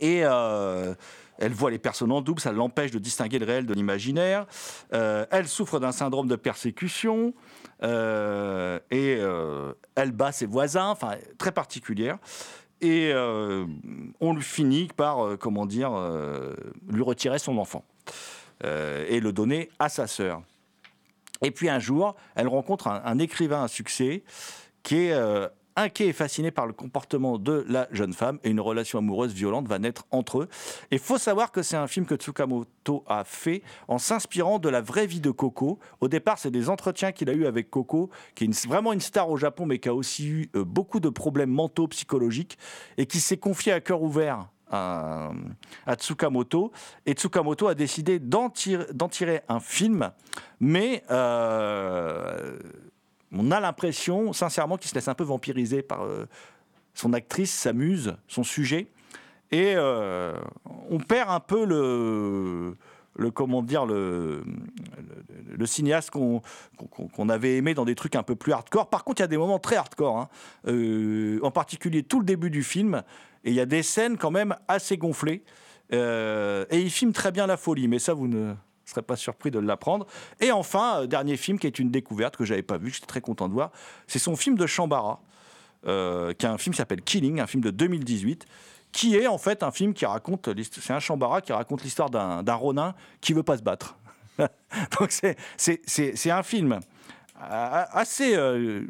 [0.00, 0.94] Et euh,
[1.38, 4.46] elle voit les personnes en double, ça l'empêche de distinguer le réel de l'imaginaire.
[4.92, 7.32] Euh, elle souffre d'un syndrome de persécution.
[7.82, 9.18] euh, et
[9.94, 12.18] elle bat ses voisins, enfin, très particulière.
[12.80, 13.12] Et
[14.20, 15.92] on lui finit par, comment dire,
[16.88, 17.84] lui retirer son enfant
[18.64, 20.42] et le donner à sa sœur.
[21.42, 24.24] Et puis un jour, elle rencontre un, un écrivain à succès
[24.82, 28.98] qui est inquiet et fasciné par le comportement de la jeune femme et une relation
[28.98, 30.48] amoureuse violente va naître entre eux.
[30.90, 34.80] Et faut savoir que c'est un film que Tsukamoto a fait en s'inspirant de la
[34.80, 35.78] vraie vie de Coco.
[36.00, 39.28] Au départ, c'est des entretiens qu'il a eu avec Coco, qui est vraiment une star
[39.28, 42.58] au Japon, mais qui a aussi eu euh, beaucoup de problèmes mentaux, psychologiques,
[42.96, 45.32] et qui s'est confié à cœur ouvert à,
[45.94, 46.72] Tsukamoto.
[47.04, 50.10] Et Tsukamoto a décidé d'en tirer, d'en tirer un film,
[50.60, 52.58] mais euh,
[53.32, 56.26] on a l'impression, sincèrement, qu'il se laisse un peu vampiriser par euh,
[56.94, 58.88] son actrice, sa muse, son sujet.
[59.50, 60.34] Et euh,
[60.90, 62.74] on perd un peu le,
[63.16, 64.42] le comment dire, le,
[65.64, 68.88] cinéaste qu'on avait aimé dans des trucs un peu plus hardcore.
[68.88, 70.28] Par contre, il y a des moments très hardcore, hein.
[70.66, 73.02] Euh, en particulier tout le début du film.
[73.44, 75.44] Et il y a des scènes quand même assez gonflées.
[75.92, 78.54] Et il filme très bien la folie, mais ça, vous ne
[78.86, 80.06] serez pas surpris de l'apprendre.
[80.40, 83.06] Et enfin, euh, dernier film qui est une découverte que j'avais pas vu, que j'étais
[83.06, 83.70] très content de voir,
[84.06, 85.20] c'est son film de Chambara,
[85.86, 88.46] euh, qui est un film qui s'appelle Killing, un film de 2018,
[88.92, 92.54] qui est en fait un film qui raconte, c'est un Chambara qui raconte l'histoire d'un
[92.54, 93.96] Ronin qui veut pas se battre.
[94.38, 95.36] Donc c'est-
[96.30, 96.78] un film
[97.38, 98.34] a- assez.
[98.36, 98.86] euh,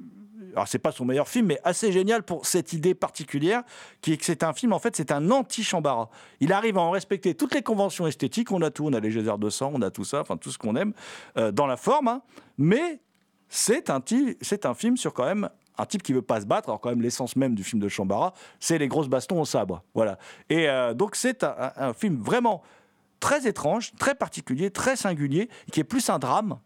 [0.57, 3.62] alors c'est pas son meilleur film, mais assez génial pour cette idée particulière,
[4.01, 6.09] qui est que c'est un film, en fait, c'est un anti-Chambara.
[6.40, 9.11] Il arrive à en respecter toutes les conventions esthétiques, on a tout, on a les
[9.11, 10.95] geysers de sang, on a tout ça, enfin tout ce qu'on aime,
[11.37, 12.23] euh, dans la forme, hein.
[12.57, 13.01] mais
[13.49, 14.01] c'est un,
[14.75, 17.37] film sur quand même un type qui veut pas se battre, alors quand même l'essence
[17.37, 20.19] même du film de Chambara, c'est les grosses bastons au sabre, voilà.
[20.49, 22.62] Et euh, donc c'est un, film vraiment
[23.21, 26.59] très étrange, très particulier, très singulier, qui est plus un drame,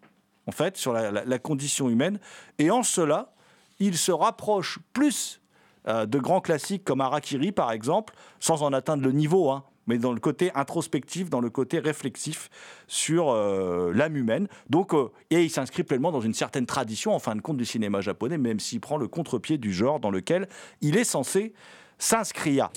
[0.46, 2.18] en fait, sur la condition humaine.
[2.59, 3.33] Et en cela,
[3.80, 5.40] il se rapproche plus
[5.88, 9.98] euh, de grands classiques comme Harakiri, par exemple, sans en atteindre le niveau, hein, mais
[9.98, 12.50] dans le côté introspectif, dans le côté réflexif
[12.86, 14.46] sur euh, l'âme humaine.
[14.68, 17.64] Donc, euh, et il s'inscrit pleinement dans une certaine tradition, en fin de compte, du
[17.64, 20.48] cinéma japonais, même s'il prend le contre-pied du genre dans lequel
[20.82, 21.54] il est censé
[21.98, 22.70] s'inscrire.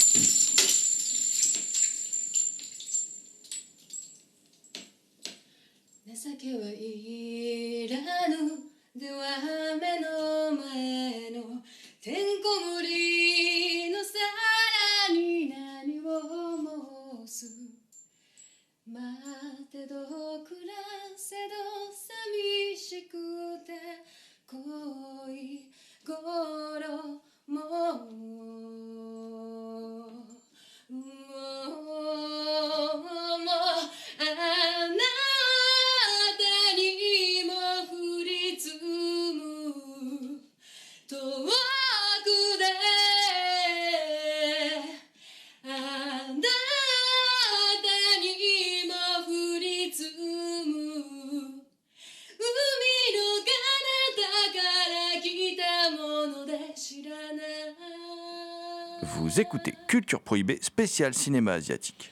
[59.35, 62.11] Écoutez Culture Prohibée, spécial cinéma asiatique.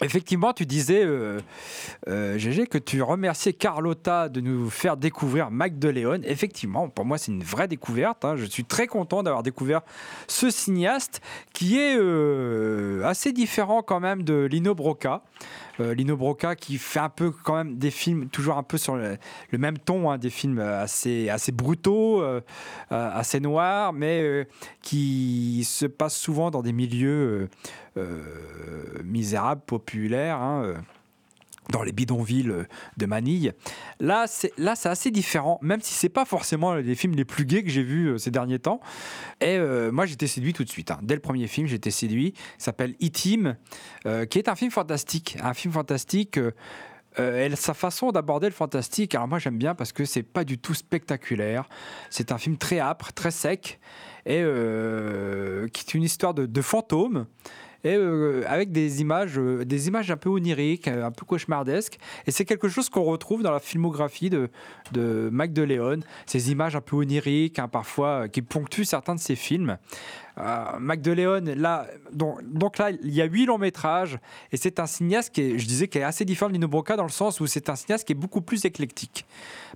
[0.00, 1.40] Effectivement, tu disais, euh,
[2.08, 2.38] euh
[2.70, 6.20] que tu remerciais Carlotta de nous faire découvrir Mac De Leon.
[6.24, 8.24] Effectivement, pour moi, c'est une vraie découverte.
[8.24, 8.36] Hein.
[8.36, 9.82] Je suis très content d'avoir découvert
[10.28, 15.22] ce cinéaste qui est euh, assez différent quand même de Lino Broca.
[15.80, 18.96] Euh, Lino Broca qui fait un peu quand même des films toujours un peu sur
[18.96, 19.18] le,
[19.52, 22.40] même ton, hein, des films assez, assez brutaux, euh,
[22.92, 24.46] euh, assez noirs, mais
[24.82, 27.48] qui se passent souvent dans des milieux
[29.04, 30.38] misérables, populaires.
[30.38, 30.74] hein,
[31.70, 32.64] dans les bidonvilles euh,
[32.96, 33.52] de Manille.
[34.00, 37.44] Là, c'est là, c'est assez différent, même si c'est pas forcément les films les plus
[37.44, 38.80] gays que j'ai vus euh, ces derniers temps.
[39.40, 40.90] Et euh, moi, j'étais séduit tout de suite.
[40.90, 40.98] hein.
[41.02, 42.34] Dès le premier film, j'étais séduit.
[42.58, 43.56] Il s'appelle E-Team,
[44.06, 46.38] euh, qui est un film fantastique, un film fantastique.
[47.16, 50.74] sa façon d'aborder le fantastique, alors moi j'aime bien parce que c'est pas du tout
[50.74, 51.68] spectaculaire.
[52.10, 53.78] C'est un film très âpre, très sec,
[54.26, 54.42] et
[55.72, 57.26] qui est une histoire de, de fantômes
[57.84, 61.98] et euh, avec des images, euh, des images un peu oniriques, euh, un peu cauchemardesques.
[62.26, 64.48] Et c'est quelque chose qu'on retrouve dans la filmographie de,
[64.92, 69.20] de Mac de Léon, ces images un peu oniriques, hein, parfois, qui ponctuent certains de
[69.20, 69.76] ses films.
[70.38, 74.18] Euh, Mac de Léon, là, donc, donc là, il y a huit longs métrages,
[74.50, 76.96] et c'est un cinéaste qui est, je disais, qui est assez différent de Lino Broca
[76.96, 79.26] dans le sens où c'est un cinéaste qui est beaucoup plus éclectique,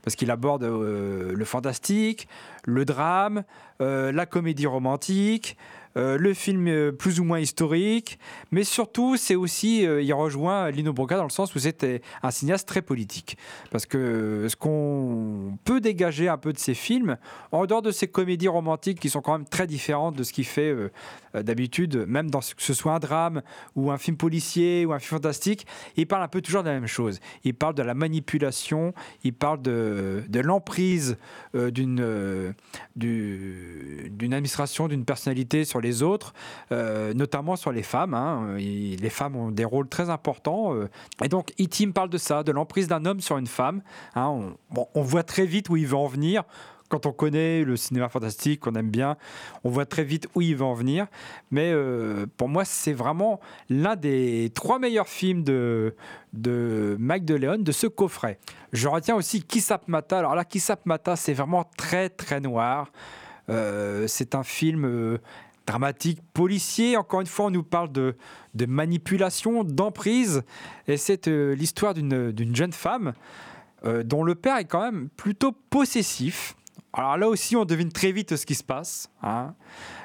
[0.02, 2.26] parce qu'il aborde le fantastique,
[2.64, 3.44] le drame,
[3.78, 5.56] la comédie romantique,
[5.96, 8.18] le film euh, plus ou moins historique,
[8.50, 12.30] mais surtout, c'est aussi, euh, il rejoint Lino Broca dans le sens où c'était un
[12.30, 13.36] cinéaste très politique.
[13.70, 17.16] Parce que ce qu'on peut dégager un peu de ses films,
[17.52, 20.44] en dehors de ses comédies romantiques qui sont quand même très différentes de ce qu'il
[20.44, 20.90] fait euh,
[21.34, 23.42] euh, d'habitude, même dans ce, que ce soit un drame
[23.76, 26.74] ou un film policier ou un film fantastique, il parle un peu toujours de la
[26.74, 27.18] même chose.
[27.44, 28.92] Il parle de la manipulation,
[29.24, 31.16] il parle de, de l'emprise
[31.54, 32.52] euh, d'une euh,
[32.96, 36.32] du- d'une administration, d'une personnalité sur les autres,
[36.72, 38.14] euh, notamment sur les femmes.
[38.14, 38.56] hein.
[38.56, 40.74] Les femmes ont des rôles très importants.
[40.74, 40.88] euh.
[41.24, 43.82] Et donc, E-Team parle de ça, de l'emprise d'un homme sur une femme.
[44.14, 44.52] hein.
[44.94, 46.42] On, voit très vite où il veut en venir.
[46.90, 49.18] Quand on connaît le cinéma fantastique, qu'on aime bien,
[49.62, 51.06] on voit très vite où il veut en venir.
[51.50, 55.94] Mais euh, pour moi, c'est vraiment l'un des trois meilleurs films de,
[56.32, 58.38] de Mac de Léon, de ce coffret.
[58.72, 60.18] Je retiens aussi Kisap Mata.
[60.18, 62.90] Alors là, Kisap Mata, c'est vraiment très, très noir.
[64.06, 65.18] C'est un film
[65.68, 66.96] dramatique, policier.
[66.96, 68.16] Encore une fois, on nous parle de,
[68.66, 70.42] manipulation, d'emprise.
[70.88, 73.12] Et c'est euh, l'histoire d'une jeune femme
[73.84, 76.56] euh, dont le père est quand même plutôt possessif.
[76.92, 79.10] Alors là aussi, on devine très vite ce qui se passe.
[79.22, 79.54] hein.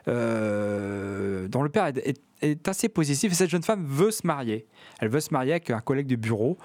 [0.09, 3.31] Euh, dont le père est, assez possessif.
[3.31, 4.67] Et cette jeune femme veut se marier.
[4.99, 6.57] Elle veut se marier avec un collègue de bureau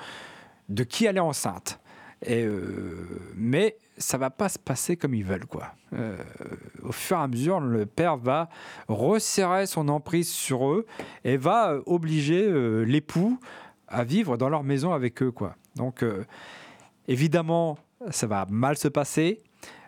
[0.68, 1.78] de qui elle est enceinte.
[3.36, 5.46] Mais ça va pas se passer comme ils veulent.
[5.46, 5.72] Quoi.
[5.92, 6.16] Euh,
[6.82, 8.48] au fur et à mesure, le père va
[8.88, 10.86] resserrer son emprise sur eux
[11.24, 13.38] et va euh, obliger euh, l'époux
[13.88, 15.30] à vivre dans leur maison avec eux.
[15.30, 15.56] Quoi.
[15.76, 16.04] Donc,
[17.06, 17.78] évidemment,
[18.10, 19.40] ça va mal se passer.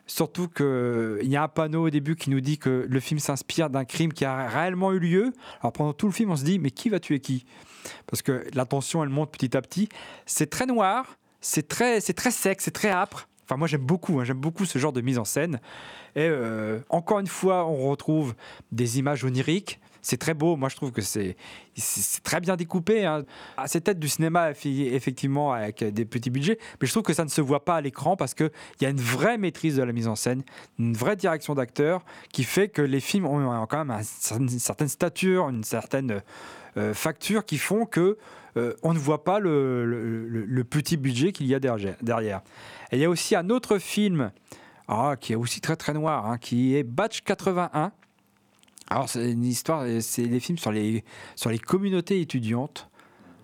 [0.07, 3.69] Surtout qu'il y a un panneau au début qui nous dit que le film s'inspire
[3.69, 5.33] d'un crime qui a réellement eu lieu.
[5.61, 7.45] Alors pendant tout le film, on se dit, mais qui va tuer qui?
[8.07, 9.89] Parce que la tension, elle monte petit à petit.
[10.25, 13.29] C'est très noir, c'est très, c'est très sec, c'est très âpre.
[13.51, 15.59] Enfin, moi, j'aime beaucoup, hein, j'aime beaucoup ce genre de mise en scène.
[16.15, 18.37] Et euh, encore une fois, on retrouve
[18.71, 19.81] des images oniriques.
[20.03, 20.57] C'est très beau.
[20.57, 21.37] Moi, je trouve que c'est
[22.23, 23.05] très bien découpé.
[23.05, 23.25] Hein.
[23.67, 26.59] C'est peut-être du cinéma, effectivement, avec des petits budgets.
[26.81, 28.91] Mais je trouve que ça ne se voit pas à l'écran parce qu'il y a
[28.91, 30.43] une vraie maîtrise de la mise en scène,
[30.79, 34.89] une vraie direction d'acteur qui fait que les films ont quand même un- une certaine
[34.89, 36.23] stature, une certaine
[36.77, 38.17] euh, facture qui font que
[38.57, 42.43] euh, on ne voit pas le, petit budget qu'il y a derrière.
[42.93, 44.31] il y a aussi un autre film
[44.89, 47.93] ah, qui est aussi très très noir, hein, qui est Batch 81.
[48.91, 51.05] Alors c'est une histoire, c'est des films sur les,
[51.37, 52.91] sur les communautés étudiantes.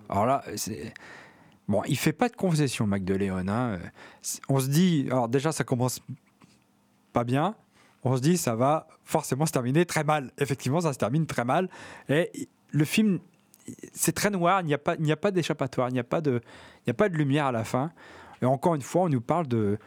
[0.08, 0.92] Alors là, c'est...
[1.68, 3.44] Bon, il fait pas de concession, Mac de Léon.
[4.48, 6.00] On se dit, alors déjà, ça commence
[7.12, 7.56] pas bien.
[8.04, 10.30] On se dit, ça va forcément se terminer très mal.
[10.38, 11.68] Effectivement, ça se termine très mal.
[12.08, 13.18] Et le film,
[13.92, 14.60] c'est très noir.
[14.60, 15.88] Il n'y a pas, pas d'échappatoire.
[15.88, 16.40] Il n'y a pas de,
[16.86, 17.90] a pas de lumière à la fin.
[18.42, 19.78] Et encore une fois, on nous parle de,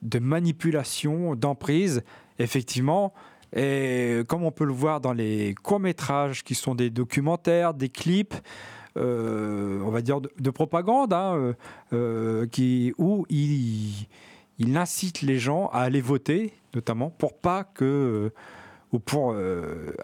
[0.00, 2.02] de manipulation, d'emprise.
[2.38, 3.12] Effectivement.
[3.54, 8.34] Et comme on peut le voir dans les courts-métrages qui sont des documentaires, des clips,
[8.96, 11.34] euh, on va dire de, de propagande, hein,
[11.92, 14.06] euh, euh, où il,
[14.76, 18.32] incite les gens à aller voter, notamment pour pas que,
[18.92, 19.36] ou pour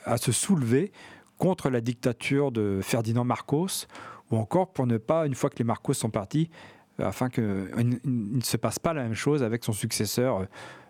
[0.04, 0.92] à se soulever
[1.38, 3.86] contre la dictature de Ferdinand Marcos,
[4.30, 6.50] ou encore pour ne pas, une fois que les Marcos sont partis,
[6.98, 10.46] afin qu'il ne se passe pas la même chose avec son successeur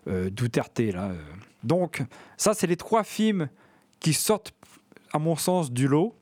[0.09, 0.81] euh, Duterte.
[0.81, 1.13] Là.
[1.65, 2.03] Donc,
[2.37, 3.49] ça, c'est les trois films
[4.01, 4.53] qui sortent,
[5.13, 6.15] à mon sens, du lot.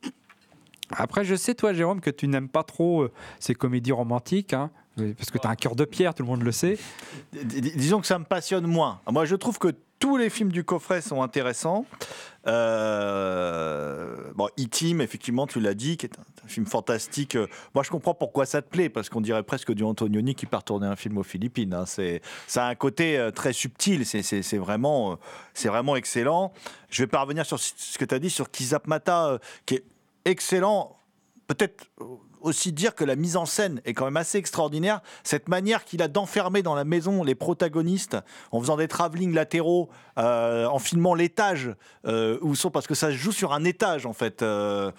[0.91, 4.71] Après, je sais, toi, Jérôme, que tu n'aimes pas trop euh, ces comédies romantiques, hein,
[4.97, 6.79] parce que tu as un cœur de pierre, tout le monde le sait.
[7.33, 9.01] Disons que ça me passionne moins.
[9.11, 11.85] Moi, je trouve que tous les films du coffret sont intéressants.
[12.47, 17.37] Euh, bon, E-Team, effectivement, tu l'as dit, qui est un, film fantastique.
[17.75, 20.65] Moi, je comprends pourquoi ça te plaît, parce qu'on dirait presque du Antonioni qui part
[20.65, 21.73] tourner un film aux Philippines.
[21.75, 21.85] hein.
[21.87, 24.05] C'est, ça a un côté euh, très subtil.
[24.05, 25.17] C'est, vraiment, euh,
[25.55, 26.53] c'est vraiment excellent.
[26.89, 29.39] Je vais pas revenir sur ce ce que tu as dit sur Kizap Mata, euh,
[29.67, 29.85] qui est
[30.25, 30.97] excellent.
[31.47, 31.91] Peut-être
[32.41, 35.01] aussi dire que la mise en scène est quand même assez extraordinaire.
[35.25, 38.17] Cette manière qu'il a d'enfermer dans la maison les protagonistes
[38.53, 41.75] en faisant des travelling latéraux, euh, en filmant l'étage
[42.07, 44.43] euh, où sont, parce que ça se joue sur un étage en fait.
[44.43, 44.91] Euh,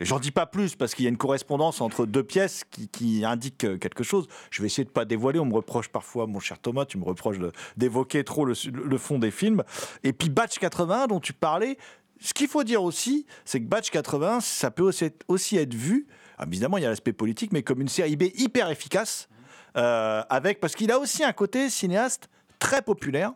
[0.00, 3.24] J'en dis pas plus parce qu'il y a une correspondance entre deux pièces qui, qui
[3.24, 4.26] indique quelque chose.
[4.50, 5.38] Je vais essayer de pas dévoiler.
[5.38, 7.36] On me reproche parfois, mon cher Thomas, tu me reproches
[7.76, 8.54] d'évoquer trop le,
[8.98, 9.62] fond des films.
[10.02, 11.78] Et puis Batch 81 dont tu parlais,
[12.20, 14.88] ce qu'il faut dire aussi, c'est que Batch 80, ça peut
[15.28, 16.06] aussi être, vu,
[16.46, 19.28] évidemment il y a l'aspect politique, mais comme une série B hyper efficace,
[19.76, 22.28] euh, avec, parce qu'il a aussi un côté cinéaste
[22.58, 23.32] très populaire.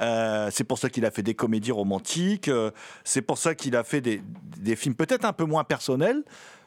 [0.00, 2.70] Euh, c'est pour ça qu'il a fait des comédies romantiques, euh,
[3.04, 4.22] c'est pour ça qu'il a fait des,
[4.58, 6.24] des films peut-être un peu moins personnels.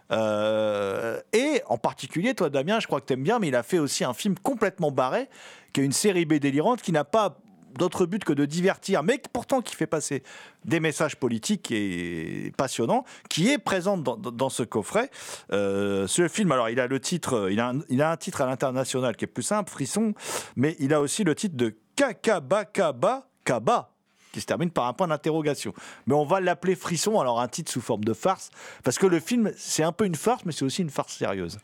[0.09, 3.79] Et en particulier, toi Damien, je crois que tu aimes bien, mais il a fait
[3.79, 5.27] aussi un film complètement barré,
[5.73, 7.37] qui est une série B délirante, qui n'a pas
[7.77, 10.23] d'autre but que de divertir, mais pourtant qui fait passer
[10.65, 15.09] des messages politiques et passionnants, qui est présente dans, ce coffret.
[15.51, 18.41] Euh, ce film, alors il a le titre, il a un, il a un titre
[18.41, 20.13] à l'international qui est plus simple, Frisson,
[20.55, 23.93] mais il a aussi le titre de Kakabakaba Kaba
[24.31, 25.73] qui se termine par un point d'interrogation.
[26.05, 28.51] Mais on va l'appeler Frisson, alors un titre sous forme de farce,
[28.83, 31.57] parce que le film, c'est un peu une farce, mais c'est aussi une farce sérieuse.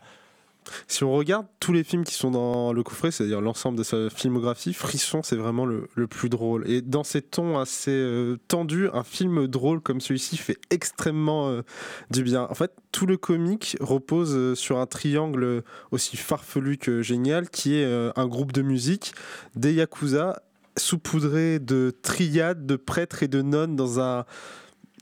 [0.88, 4.10] Si on regarde tous les films qui sont dans le coffret, c'est-à-dire l'ensemble de sa
[4.10, 6.68] filmographie, Frisson, c'est vraiment le, plus drôle.
[6.68, 11.62] Et dans ces tons assez euh, tendus, un film drôle comme celui-ci fait extrêmement euh,
[12.10, 12.46] du bien.
[12.50, 17.76] En fait, tout le comique repose euh, sur un triangle aussi farfelu que génial, qui
[17.76, 17.84] est
[18.16, 19.14] un groupe de musique,
[19.54, 20.42] des yakuza,
[20.76, 24.24] saupoudrés de triades, de prêtres et de nonnes dans un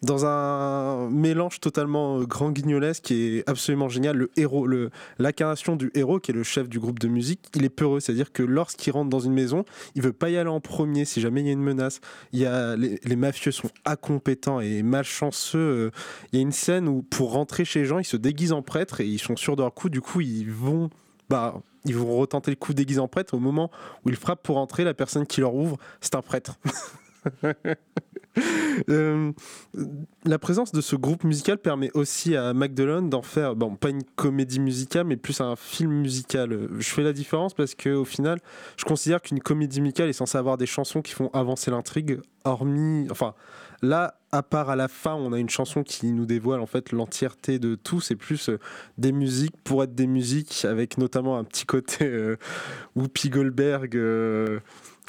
[0.02, 4.16] dans un mélange totalement euh, grand guignolesque qui est absolument génial.
[4.16, 7.64] Le héros, le, l'incarnation du héros, qui est le chef du groupe de musique, il
[7.64, 8.00] est peureux.
[8.00, 11.20] C'est-à-dire que lorsqu'il rentre dans une maison, il veut pas y aller en premier si
[11.20, 12.00] jamais il y a une menace.
[12.32, 15.58] Il y a, les, mafieux sont incompétents et malchanceux.
[15.58, 15.90] Euh,
[16.32, 18.62] Il y a une scène où, pour rentrer chez les gens, ils se déguisent en
[18.62, 19.88] prêtre et ils sont sûrs de leur coup.
[19.88, 20.90] Du coup, ils vont.
[21.28, 23.34] Bah, ils vont retenter le coup déguisé en prêtre.
[23.34, 23.70] Au moment
[24.04, 26.58] où ils frappent pour entrer, la personne qui leur ouvre, c'est un prêtre.
[28.88, 29.32] Euh,
[30.24, 34.02] la présence de ce groupe musical permet aussi à Magdalene d'en faire, bon, pas une
[34.16, 36.52] comédie musicale, mais plus un film musical.
[36.52, 38.38] Euh, Je fais la différence parce que au final,
[38.76, 43.06] je considère qu'une comédie musicale est censée avoir des chansons qui font avancer l'intrigue, hormis,
[43.10, 43.34] enfin,
[43.82, 46.92] là, à part à la fin, on a une chanson qui nous dévoile en fait
[46.92, 48.00] l'entièreté de tout.
[48.00, 48.58] C'est plus euh,
[48.96, 52.36] des musiques pour être des musiques, avec notamment un petit côté euh,
[52.96, 53.94] Whoopi Goldberg.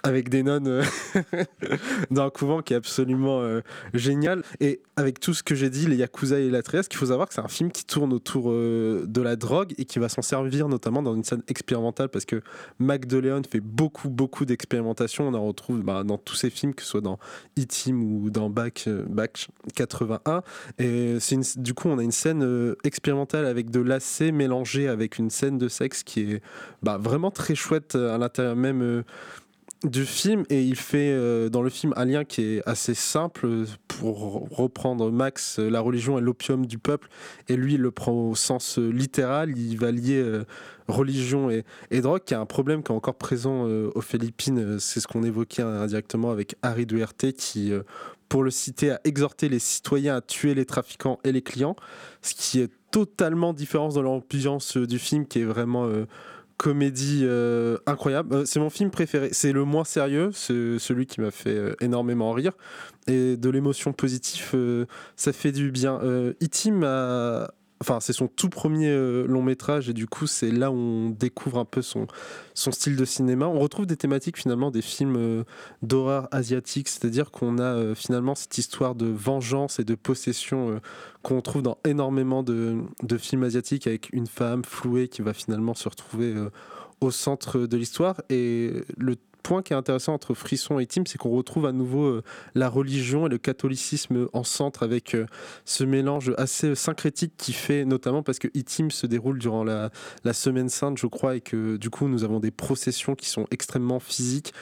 [0.04, 0.84] Avec des nonnes euh,
[2.12, 3.62] dans un couvent qui est absolument euh,
[3.94, 4.44] génial.
[4.60, 7.30] Et avec tout ce que j'ai dit, les Yakuza et la Trieste, qu'il faut savoir
[7.30, 10.22] que c'est un film qui tourne autour euh, de la drogue et qui va s'en
[10.22, 12.42] servir notamment dans une scène expérimentale parce que
[12.80, 13.06] Mac
[13.50, 15.28] fait beaucoup, beaucoup d'expérimentations.
[15.28, 17.18] On en retrouve bah, dans tous ses films, que ce soit dans
[17.58, 20.44] E-Team ou dans Back, euh, Back 81.
[20.80, 21.18] Et
[21.58, 25.70] du coup, on a une scène expérimentale avec de lacets mélangée avec une scène de
[25.70, 26.42] sexe qui est
[26.82, 29.04] bah, vraiment très chouette à l'intérieur même.
[29.84, 33.66] Du film et il fait euh, dans le film un lien qui est assez simple.
[33.88, 37.10] Pour reprendre Max euh, la religion est l'opium du peuple
[37.48, 39.58] et lui il le prend au sens euh, littéral.
[39.58, 40.24] Il va lier
[40.88, 44.80] religion et, et drogue qui est un problème qui est encore présent aux Philippines.
[44.80, 47.72] C'est ce qu'on évoquait indirectement avec Harry Duerte qui
[48.30, 51.76] pour le citer a exhorté les citoyens à tuer les trafiquants et les clients
[52.22, 55.88] ce qui est totalement différent dans l'ambiance du film qui est vraiment
[56.58, 58.36] comédie euh, incroyable.
[58.36, 59.30] Euh, c'est mon film préféré.
[59.32, 62.54] C'est le moins sérieux, c'est celui qui m'a fait euh, énormément rire.
[63.08, 64.56] Et de l'émotion positive,
[65.18, 66.00] ça fait du bien.
[66.04, 66.72] Euh, E.T.
[66.72, 67.52] m'a-
[67.84, 71.10] Enfin, c'est son tout premier euh, long métrage et du coup, c'est là où on
[71.10, 72.08] découvre un peu son,
[72.54, 73.46] style de cinéma.
[73.46, 75.44] On retrouve des thématiques finalement des films euh,
[75.82, 80.80] d'horreur asiatiques, c'est-à-dire qu'on a euh, finalement cette histoire de vengeance et de possession
[81.24, 85.74] qu'on trouve dans énormément de, de films asiatiques avec une femme flouée qui va finalement
[85.74, 86.34] se retrouver
[87.02, 88.22] au centre de l'histoire.
[88.30, 92.06] Et le point qui est intéressant entre Frisson et Tim, c'est qu'on retrouve à nouveau
[92.06, 92.24] euh,
[92.56, 95.26] la religion et le catholicisme en centre avec euh,
[95.66, 99.92] ce mélange assez syncrétique qui fait notamment parce que Itim se déroule durant la,
[100.24, 103.46] la semaine sainte, je crois, et que du coup nous avons des processions qui sont
[103.52, 104.54] extrêmement physiques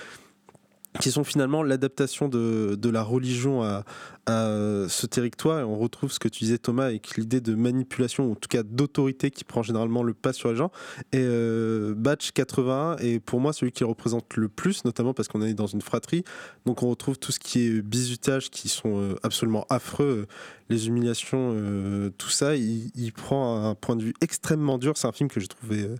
[0.99, 3.85] qui sont finalement l'adaptation de, de la religion à,
[4.25, 5.59] à ce territoire.
[5.59, 8.49] Et on retrouve ce que tu disais Thomas avec l'idée de manipulation ou en tout
[8.49, 10.71] cas d'autorité qui prend généralement le pas sur les gens.
[11.13, 15.41] Et euh, Batch 81 est pour moi celui qui représente le plus notamment parce qu'on
[15.41, 16.23] est dans une fratrie.
[16.65, 20.27] Donc on retrouve tout ce qui est bizutage qui sont euh, absolument affreux
[20.71, 22.55] les humiliations euh, tout ça.
[22.55, 24.97] Il, prend un point de vue extrêmement dur.
[24.97, 25.95] C'est un film que j'ai trouvé euh,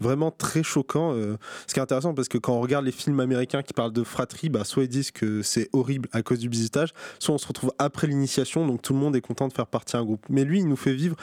[0.00, 1.12] vraiment très choquant.
[1.14, 1.36] euh,
[1.66, 4.04] ce qui est intéressant parce que quand on regarde les films américains qui parlent de
[4.04, 7.46] fratrie, bah, soit ils disent que c'est horrible à cause du bisutage, soit on se
[7.46, 10.24] retrouve après l'initiation, donc tout le monde est content de faire partie d'un groupe.
[10.28, 11.16] Mais lui, il nous fait vivre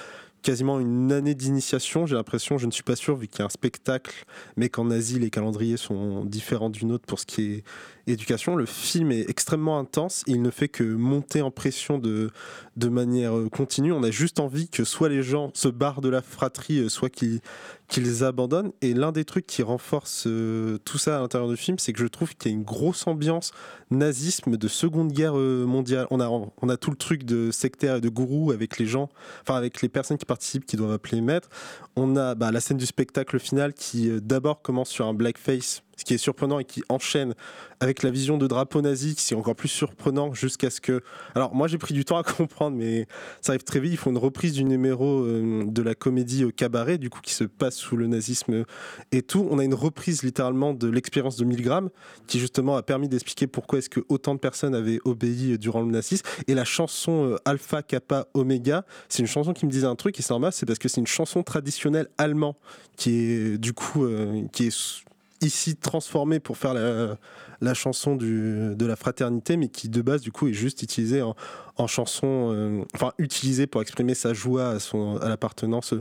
[0.46, 3.46] quasiment une année d'initiation, j'ai l'impression, je ne suis pas sûr, vu qu'il y a
[3.46, 4.26] un spectacle,
[4.58, 7.64] mais qu'en Asie, les calendriers sont différents d'une autre pour ce qui est
[8.08, 8.56] éducation.
[8.56, 12.32] Le film est extrêmement intense, il ne fait que monter en pression de,
[12.76, 13.92] de manière euh, continue.
[13.92, 17.10] On a juste envie que soit les gens se barrent de la fratrie, euh, soit
[17.10, 17.42] qu'ils
[17.88, 18.72] qu'ils abandonnent.
[18.82, 22.00] Et l'un des trucs qui renforce euh, tout ça à l'intérieur du film, c'est que
[22.00, 23.52] je trouve qu'il y a une grosse ambiance
[23.92, 26.08] nazisme de Seconde Guerre mondiale.
[26.10, 29.10] On a, on a tout le truc de sectaire et de gourou avec les gens,
[29.42, 31.50] enfin avec les personnes qui participent, qui doivent appeler maître.
[31.96, 36.04] On a bah, la scène du spectacle final qui d'abord commence sur un blackface, ce
[36.04, 37.34] qui est surprenant et qui enchaîne
[37.80, 41.02] avec la vision de drapeau nazi, qui est encore plus surprenant jusqu'à ce que.
[41.36, 43.08] Alors moi j'ai pris du temps à comprendre, mais
[43.42, 43.94] ça arrive très vite.
[43.94, 47.34] Il faut une reprise du numéro euh, de la comédie au cabaret, du coup qui
[47.34, 48.66] se passe sous le nazisme
[49.12, 49.48] et tout.
[49.50, 51.90] On a une reprise littéralement de l'expérience de Milgram,
[52.28, 55.82] qui justement a permis d'expliquer pourquoi est-ce que autant de personnes avaient obéi euh, durant
[55.82, 56.26] le nazisme.
[56.48, 60.20] Et la chanson euh, Alpha Kappa Omega, c'est une chanson qui me disait un truc
[60.20, 62.56] et c'est normal, c'est parce que c'est une chanson traditionnelle allemand
[62.96, 64.08] qui est du coup
[64.52, 65.06] qui est
[65.42, 70.32] ici transformée pour faire la, chanson du, de la fraternité, mais qui de base du
[70.32, 75.30] coup est juste utilisée en, chanson, euh, enfin utilisée pour exprimer sa joie à, à
[75.30, 75.94] l'appartenance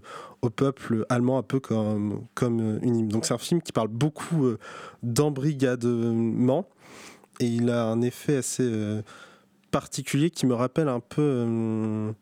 [0.42, 3.08] au peuple allemand, un peu comme, comme une hymne.
[3.08, 4.58] Donc c'est un film qui parle beaucoup euh,
[5.02, 6.66] d'embrigadement
[7.40, 9.02] et il a un effet assez euh,
[9.70, 12.14] particulier qui me rappelle un peu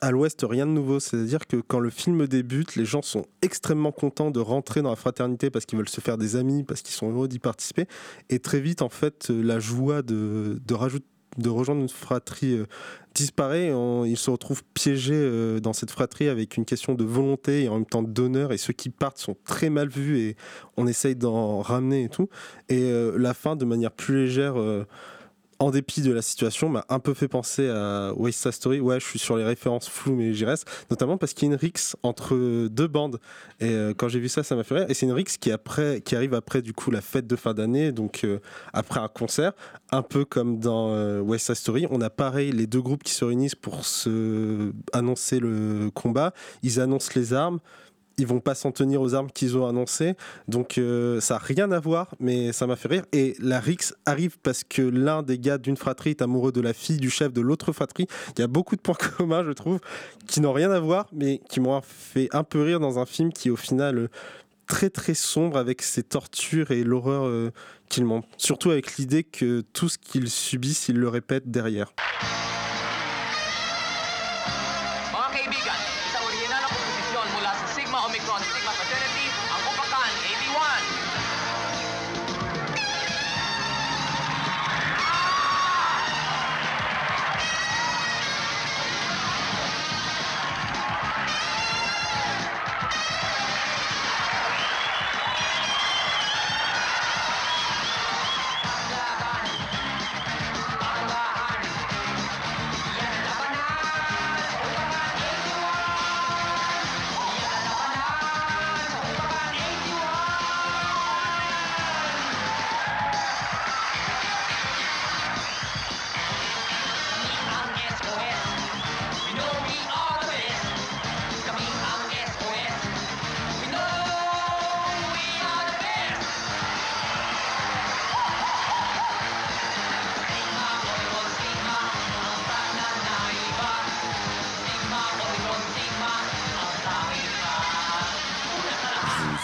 [0.00, 1.00] à l'Ouest rien de nouveau.
[1.00, 4.96] C'est-à-dire que quand le film débute, les gens sont extrêmement contents de rentrer dans la
[4.96, 7.86] fraternité parce qu'ils veulent se faire des amis, parce qu'ils sont heureux d'y participer.
[8.30, 10.58] Et très vite, en fait, la joie de,
[11.46, 12.66] rejoindre une fratrie euh,
[13.14, 13.72] disparaît,
[14.06, 17.74] ils se retrouvent piégés euh, dans cette fratrie avec une question de volonté et en
[17.74, 20.36] même temps d'honneur, et ceux qui partent sont très mal vus et
[20.76, 22.28] on essaye d'en ramener et tout.
[22.68, 24.54] Et euh, la fin, de manière plus légère,
[25.60, 28.80] en dépit de la situation, m'a un peu fait penser à West Story.
[28.80, 30.68] Ouais, je suis sur les références floues, mais j'y reste.
[30.90, 33.18] Notamment parce qu'il y a une rixe entre deux bandes.
[33.60, 34.86] Et euh, quand j'ai vu ça, ça m'a fait rire.
[34.88, 38.20] Et c'est une rixe qui, arrive après, du coup, la fête de fin d'année, donc
[38.24, 38.38] euh,
[38.72, 39.52] après un concert.
[39.90, 41.86] Un peu comme dans euh, West Story.
[41.90, 46.32] On a pareil les deux groupes qui se réunissent pour se annoncer le combat.
[46.62, 47.58] Ils annoncent les armes
[48.18, 50.14] ils vont pas s'en tenir aux armes qu'ils ont annoncées.
[50.48, 53.04] Donc euh, ça n'a rien à voir, mais ça m'a fait rire.
[53.12, 56.72] Et la Rix arrive parce que l'un des gars d'une fratrie est amoureux de la
[56.72, 58.06] fille du chef de l'autre fratrie.
[58.36, 59.78] Il y a beaucoup de points communs, je trouve,
[60.26, 63.32] qui n'ont rien à voir, mais qui m'ont fait un peu rire dans un film
[63.32, 64.08] qui, au final, euh,
[64.66, 67.50] très très sombre avec ses tortures et l'horreur euh,
[67.88, 68.28] qu'il montre.
[68.36, 71.92] Surtout avec l'idée que tout ce qu'ils subissent, ils le répètent derrière.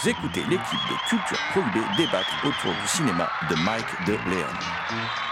[0.07, 5.24] Écoutez l'équipe de Culture Prohibée débattre autour du cinéma de Mike de Leon.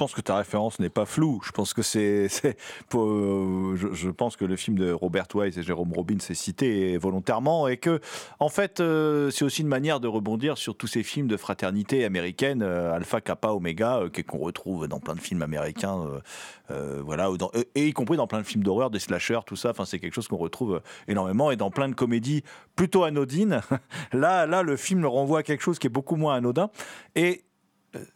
[0.00, 1.42] Pense que ta référence n'est pas floue.
[1.44, 2.26] Je pense que c'est,
[2.94, 6.96] euh, je, je pense que le film de Robert Wise et Jérôme Robbins est cité
[6.96, 8.00] volontairement et que,
[8.38, 12.06] en fait, euh, c'est aussi une manière de rebondir sur tous ces films de fraternité
[12.06, 16.02] américaine, euh, Alpha, Kappa, Omega, euh, qu'on retrouve dans plein de films américains,
[17.04, 19.70] voilà, dans- et y compris dans plein de films d'horreur, des slashers, tout ça.
[19.70, 22.42] Enfin, c'est quelque chose qu'on retrouve énormément et dans plein de comédies
[22.74, 23.60] plutôt anodines.
[24.14, 26.70] là, là, le film le renvoie à quelque chose qui est beaucoup moins anodin
[27.16, 27.44] et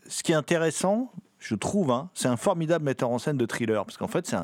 [0.09, 1.13] ce qui est intéressant,
[1.45, 3.85] je trouve, hein, c'est un formidable metteur en scène de thriller.
[3.85, 4.37] Parce qu'en fait, c'est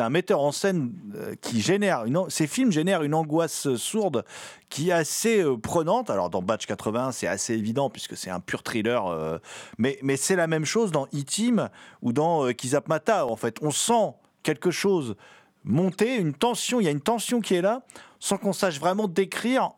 [0.00, 2.04] un, un metteur en scène euh, qui génère.
[2.28, 4.24] Ces films génèrent une angoisse euh, sourde
[4.70, 6.08] qui est assez euh, prenante.
[6.08, 9.38] Alors, dans Batch 80, c'est assez évident puisque c'est un pur thriller.
[9.76, 11.68] mais mais c'est la même chose dans E-Team
[12.00, 13.26] ou dans euh, Kizapmata.
[13.26, 15.14] En fait, on sent quelque chose
[15.62, 16.80] monter, une tension.
[16.80, 17.82] Il y a une tension qui est là
[18.18, 19.72] sans qu'on sache vraiment décrire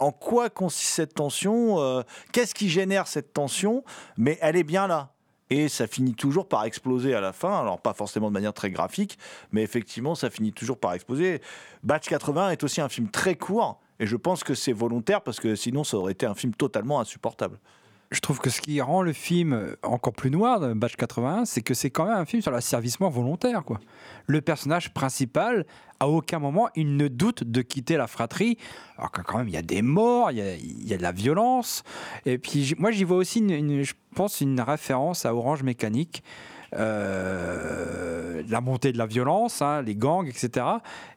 [0.00, 2.02] en quoi consiste cette tension,
[2.32, 3.84] qu'est-ce qui génère cette tension,
[4.16, 5.12] mais elle est bien là.
[5.50, 8.70] Et ça finit toujours par exploser à la fin, alors pas forcément de manière très
[8.70, 9.18] graphique,
[9.50, 11.40] mais effectivement ça finit toujours par exploser.
[11.82, 15.40] Batch 80 est aussi un film très court, et je pense que c'est volontaire, parce
[15.40, 17.58] que sinon ça aurait été un film totalement insupportable.
[18.10, 21.60] Je trouve que ce qui rend le film euh, encore plus noir, Batch 81, c'est
[21.60, 23.62] que c'est quand même un film sur l'asservissement volontaire.
[24.26, 25.66] Le personnage principal,
[26.00, 28.56] à aucun moment, il ne doute de quitter la fratrie.
[28.96, 30.38] Alors que quand même, il y a des morts, il
[30.88, 31.82] y a, de la violence.
[32.24, 36.22] Et puis, moi, j'y vois aussi, je pense, une référence à Orange Mécanique.
[36.74, 40.66] Euh, la montée de la violence, hein, les gangs, etc.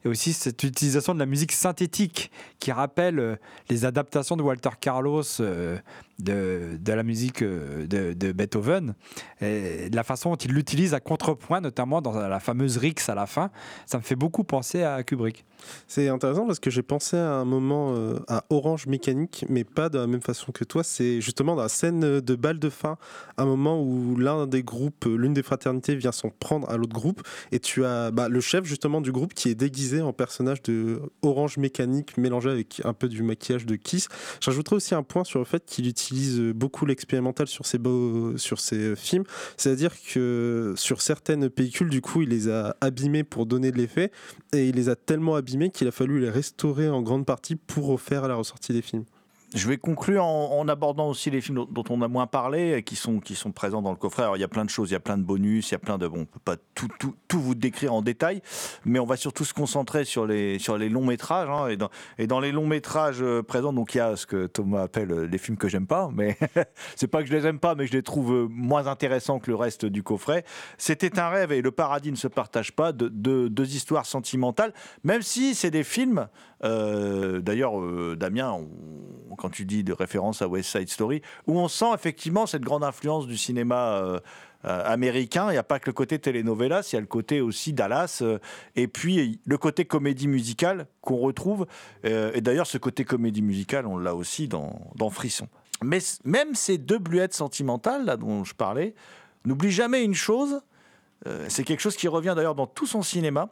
[0.06, 3.36] Et aussi cette utilisation de la musique synthétique qui rappelle euh,
[3.70, 5.24] les adaptations de Walter Carlos
[6.22, 8.94] de, la musique euh, de, de Beethoven.
[9.42, 13.16] Et de la façon dont il l'utilise à contrepoint, notamment dans la fameuse Rix à
[13.16, 13.52] la fin,
[13.86, 15.46] ça me fait beaucoup penser à Kubrick.
[15.88, 19.90] C'est intéressant parce que j'ai pensé à un moment euh, à Orange Mécanique, mais pas
[19.90, 20.84] de la même façon que toi.
[20.84, 22.98] C'est justement dans la scène de balle de fin,
[23.38, 26.94] un moment où l'un des groupes, euh, l'une des fraternités vient s'en prendre à l'autre
[26.94, 30.62] groupe, et tu as bah, le chef justement du groupe qui est déguisé en personnage
[30.64, 34.08] de Orange Mécanique mélangé avec un peu du maquillage de Kiss.
[34.40, 36.11] J'ajouterais aussi un point sur le fait qu'il utilise
[36.54, 37.80] beaucoup l'expérimental sur ses,
[38.38, 38.60] sur
[38.98, 39.24] films,
[39.58, 44.12] c'est-à-dire que sur certaines pellicules, du coup, il les a abîmées pour donner de l'effet,
[44.54, 47.88] et il les a tellement abîmées qu'il a fallu les restaurer en grande partie pour
[47.88, 49.06] refaire la ressortie des films.
[49.54, 52.96] Je vais conclure en, abordant aussi les films dont, on a moins parlé, et qui
[52.96, 54.24] sont, qui sont présents dans le coffret.
[54.24, 55.76] Alors, il y a plein de choses, il y a plein de bonus, il y
[55.76, 56.08] a plein de...
[56.08, 56.88] Bon, on ne peut pas tout,
[57.34, 58.42] vous décrire en détail,
[58.86, 60.58] mais on va surtout se concentrer sur les,
[60.90, 61.50] longs métrages.
[61.50, 61.68] hein,
[62.18, 65.12] et, dans, les longs métrages euh, présents, donc il y a ce que Thomas appelle
[65.12, 66.38] euh, les films que j'aime pas, mais
[66.96, 69.50] c'est pas que je les aime pas, mais je les trouve euh, moins intéressants que
[69.52, 70.46] le reste du coffret.
[70.78, 74.74] C'était un rêve et le paradis ne se partage pas, de, de- deux histoires sentimentales,
[75.04, 76.28] même si c'est des films.
[76.64, 78.70] euh, D'ailleurs, euh, Damien, on-
[79.42, 82.84] quand tu dis de référence à West Side Story, où on sent effectivement cette grande
[82.84, 83.94] influence du cinéma.
[83.94, 84.20] euh,
[84.64, 87.42] euh, américain, il n'y a pas que le côté telenovelas, il y a le côté
[87.42, 88.38] aussi Dallas, euh,
[88.76, 91.66] et puis le côté comédie musicale qu'on retrouve.
[92.04, 95.48] et d'ailleurs, ce côté comédie musicale, on l'a aussi dans, dans Frisson.
[95.84, 98.94] Mais même ces deux bluettes sentimentales là, dont je parlais,
[99.46, 100.62] n'oublie jamais une chose,
[101.48, 103.50] c'est quelque chose qui revient d'ailleurs dans tout son cinéma,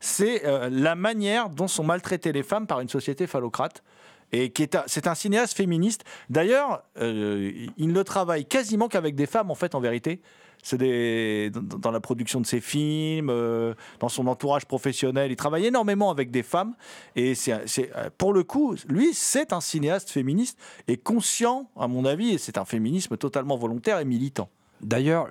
[0.00, 3.84] c'est la manière dont sont maltraitées les femmes par une société phallocrate.
[4.32, 6.04] Et qui est un- c'est un cinéaste féministe.
[6.28, 10.20] D'ailleurs, euh, il ne travaille quasiment qu'avec des femmes, en fait, en vérité.
[10.62, 15.30] C'est dans, la production de ses films, euh, dans son entourage professionnel.
[15.30, 16.74] Il travaille énormément avec des femmes.
[17.14, 17.52] Et c'est,
[17.96, 20.58] euh, pour le coup, lui, c'est un cinéaste féministe
[20.88, 24.50] et conscient, à mon avis, et c'est un féminisme totalement volontaire et militant.
[24.80, 25.28] D'ailleurs,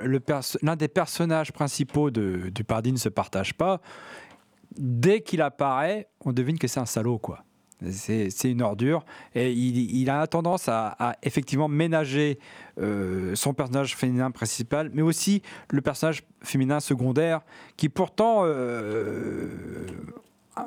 [0.61, 3.81] l'un des personnages principaux de, du Paradis ne se partage pas.
[4.77, 7.43] Dès qu'il apparaît, on devine que c'est un salaud, quoi.
[7.91, 9.05] C'est une ordure.
[9.35, 12.39] Et il, a tendance à, effectivement ménager
[12.79, 17.41] euh, son personnage féminin principal, mais aussi le personnage féminin secondaire,
[17.75, 19.49] qui pourtant euh,
[20.57, 20.61] euh,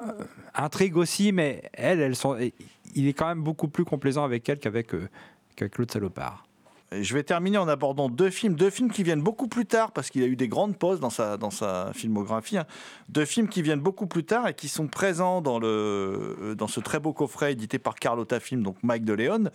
[0.55, 2.15] intrigue aussi, mais elle,
[2.95, 5.09] il est quand même beaucoup plus complaisant avec elle qu'avec euh,
[5.79, 6.45] l'autre salopard.
[6.93, 10.11] Je vais terminer en abordant deux films, deux films qui viennent beaucoup plus tard, parce
[10.11, 12.59] qu'il a eu des grandes pauses dans sa, dans sa filmographie.
[12.59, 12.67] hein.
[13.09, 16.67] Deux films qui viennent beaucoup plus tard et qui sont présents dans, le, euh, dans
[16.67, 19.51] ce très beau coffret édité par Carlotta Film, donc Mike de Leon.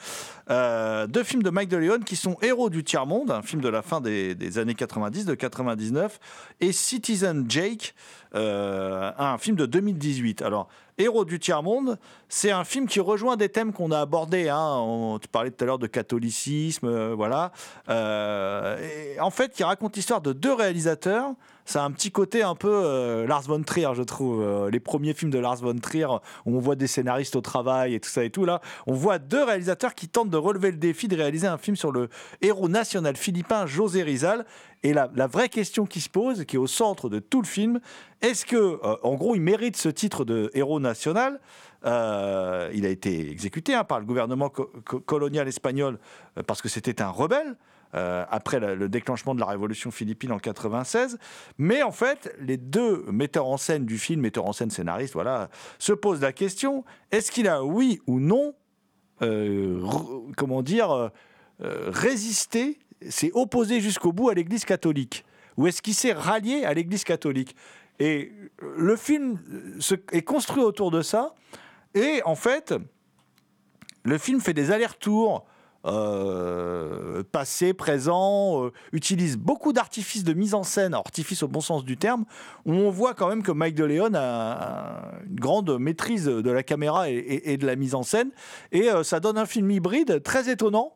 [0.50, 3.70] Euh, deux films de Mike de Leon qui sont Héros du tiers-monde, un film de
[3.70, 6.20] la fin des, des années 90, de 99,
[6.62, 7.96] et Citizen Jake,
[8.34, 10.42] euh, un film de 2018.
[10.42, 11.98] Alors, Héros du tiers-monde,
[12.30, 14.48] c'est un film qui rejoint des thèmes qu'on a abordés.
[14.48, 14.78] Hein.
[14.80, 17.52] On- tu parlais tout à l'heure de catholicisme, euh, voilà.
[17.90, 18.78] Euh,
[19.16, 21.32] et en fait, qui raconte l'histoire de deux réalisateurs.
[21.68, 24.44] Ça a un petit côté un peu euh, Lars von Trier, je trouve.
[24.44, 26.06] Euh, les premiers films de Lars von Trier,
[26.46, 28.46] où on voit des scénaristes au travail et tout ça et tout.
[28.46, 31.76] Là, on voit deux réalisateurs qui tentent de relever le défi de réaliser un film
[31.76, 32.10] sur le
[32.42, 34.46] héros national philippin José Rizal.
[34.84, 37.80] Et la, vraie question qui se pose, qui est au centre de tout le film,
[38.22, 41.40] est-ce que, euh, en gros, il mérite ce titre de héros national?
[41.84, 46.00] Il a été exécuté hein, par le gouvernement co- co- colonial espagnol
[46.48, 47.56] parce que c'était un rebelle.
[47.96, 51.18] Euh, après le déclenchement de la révolution philippine en 96,
[51.58, 55.50] mais en fait, les deux metteurs en scène du film, metteurs en scène scénaristes, voilà,
[55.80, 58.54] se posent la question est-ce qu'il a, oui ou non,
[59.22, 59.82] euh,
[60.36, 61.10] comment dire, euh,
[61.88, 62.80] résisté,
[63.10, 65.24] s'est opposé jusqu'au bout à l'Église catholique?
[65.58, 67.56] Ou est-ce qu'il s'est rallié à l'Église catholique?
[68.00, 68.34] Et
[68.78, 69.40] le film
[69.80, 71.34] se- est construit autour de ça.
[71.94, 72.74] Et en fait,
[74.04, 75.46] le film fait des allers-retours.
[75.86, 81.86] Euh, passé, présent, euh, utilise beaucoup d'artifices de mise en scène, artifices au bon sens
[81.86, 82.26] du terme,
[82.66, 87.10] où on voit quand même que Mike DeLeon a une grande maîtrise de la caméra
[87.10, 88.32] et, de la mise en scène,
[88.72, 90.94] et euh, ça donne un film hybride très étonnant,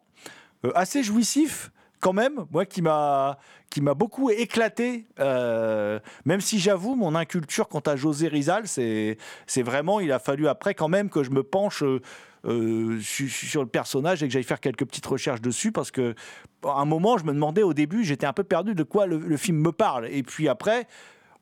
[0.74, 3.38] assez jouissif quand même, moi qui m'a
[3.70, 9.18] qui m'a beaucoup éclaté, euh, même si j'avoue mon inculture quant à José Rizal, c'est
[9.46, 12.02] c'est vraiment, il a fallu après quand même que je me penche euh,
[12.46, 16.16] euh, su- sur le personnage et que j'aille faire quelques petites recherches dessus parce que
[16.64, 19.58] un moment je me demandais au début, j'étais un peu perdu de quoi le, film
[19.58, 20.88] me parle, et puis après.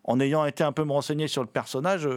[0.09, 2.07] En ayant été un peu me renseigner sur le personnage,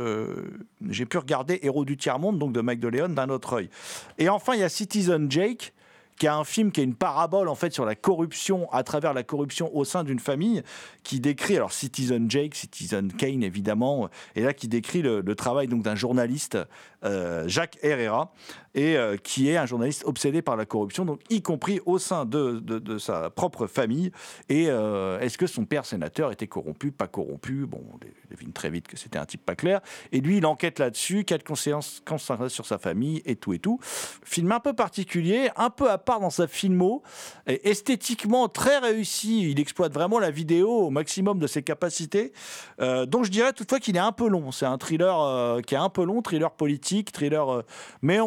[0.90, 3.68] j'ai pu regarder Héros du tiers-monde, donc de Mike de Leon, d'un autre œil.
[4.16, 5.72] Et enfin, il y a Citizen Jake,
[6.20, 9.14] qui est un film qui est une parabole en fait sur la corruption à travers
[9.14, 10.62] la corruption au sein d'une famille,
[11.02, 15.66] qui décrit alors Citizen Jake, Citizen Kane évidemment, et là qui décrit le, le travail
[15.66, 16.58] donc d'un journaliste,
[17.04, 18.34] euh, Jacques Herrera,
[18.74, 22.24] et euh, qui est un journaliste obsédé par la corruption, donc y compris au sein
[22.24, 24.12] de, de- sa propre famille.
[24.48, 27.66] Et euh, est-ce que son père sénateur était corrompu, pas corrompu?
[27.66, 27.98] Bon, on
[28.30, 29.80] devine très vite que c'était un type pas clair.
[30.12, 32.02] Et lui, il enquête là-dessus, quelles conséquences
[32.48, 33.78] sur sa famille et tout et tout.
[33.82, 37.02] Film un peu particulier, un peu à part dans sa filmo,
[37.46, 39.50] et esthétiquement très réussi.
[39.50, 42.32] Il exploite vraiment la vidéo au maximum de ses capacités.
[42.80, 44.52] Euh, donc je dirais toutefois qu'il est un peu long.
[44.52, 47.64] C'est un thriller euh, qui est un peu long, thriller politique, thriller.
[48.02, 48.20] mais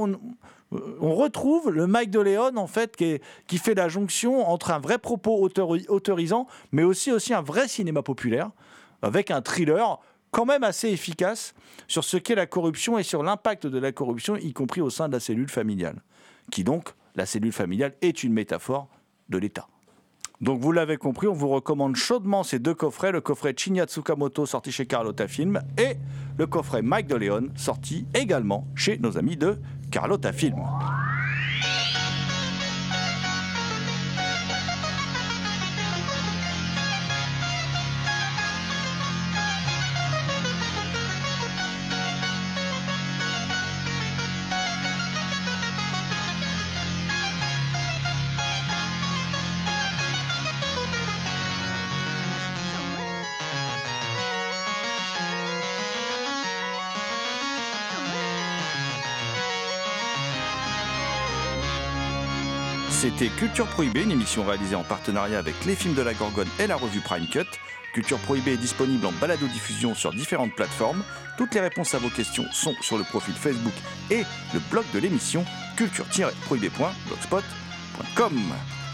[0.99, 4.97] on retrouve le Mike de Léon en fait qui, fait la jonction entre un vrai
[4.97, 8.51] propos autori- autorisant, mais aussi un vrai cinéma populaire
[9.01, 9.99] avec un thriller
[10.31, 11.53] quand même assez efficace
[11.87, 15.07] sur ce qu'est la corruption et sur l'impact de la corruption, y compris au sein
[15.07, 16.01] de la cellule familiale,
[16.51, 18.87] qui donc la cellule familiale est une métaphore
[19.29, 19.67] de l'État.
[20.43, 24.45] Donc vous l'avez compris, on vous recommande chaudement ces deux coffrets, le coffret Chinya Tsukamoto
[24.45, 25.95] sorti chez Carlotta Film et
[26.37, 29.57] le coffret Mike de Leon sorti également chez nos amis de
[29.89, 30.57] Carlotta Film.
[63.03, 66.67] C'était Culture Prohibée, une émission réalisée en partenariat avec les films de la Gorgone et
[66.67, 67.43] la revue Prime Cut.
[67.93, 71.03] Culture Prohibée est disponible en balado-diffusion sur différentes plateformes.
[71.37, 73.73] Toutes les réponses à vos questions sont sur le profil Facebook
[74.09, 74.23] et
[74.53, 75.43] le blog de l'émission
[75.75, 78.39] culture-prohibée.blogspot.com.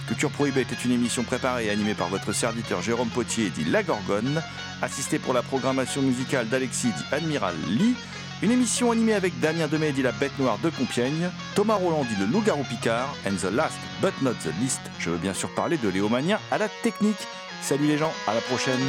[0.07, 3.83] Culture Prohibée était une émission préparée et animée par votre serviteur Jérôme Potier dit La
[3.83, 4.41] Gorgone,
[4.81, 7.93] assisté pour la programmation musicale d'Alexis dit Admiral Lee,
[8.41, 12.15] une émission animée avec Damien Demet dit La Bête Noire de Compiègne, Thomas Roland dit
[12.19, 15.77] Le Loup-Garou Picard, and the last but not the least, je veux bien sûr parler
[15.77, 17.27] de Léomania à la technique.
[17.61, 18.79] Salut les gens, à la prochaine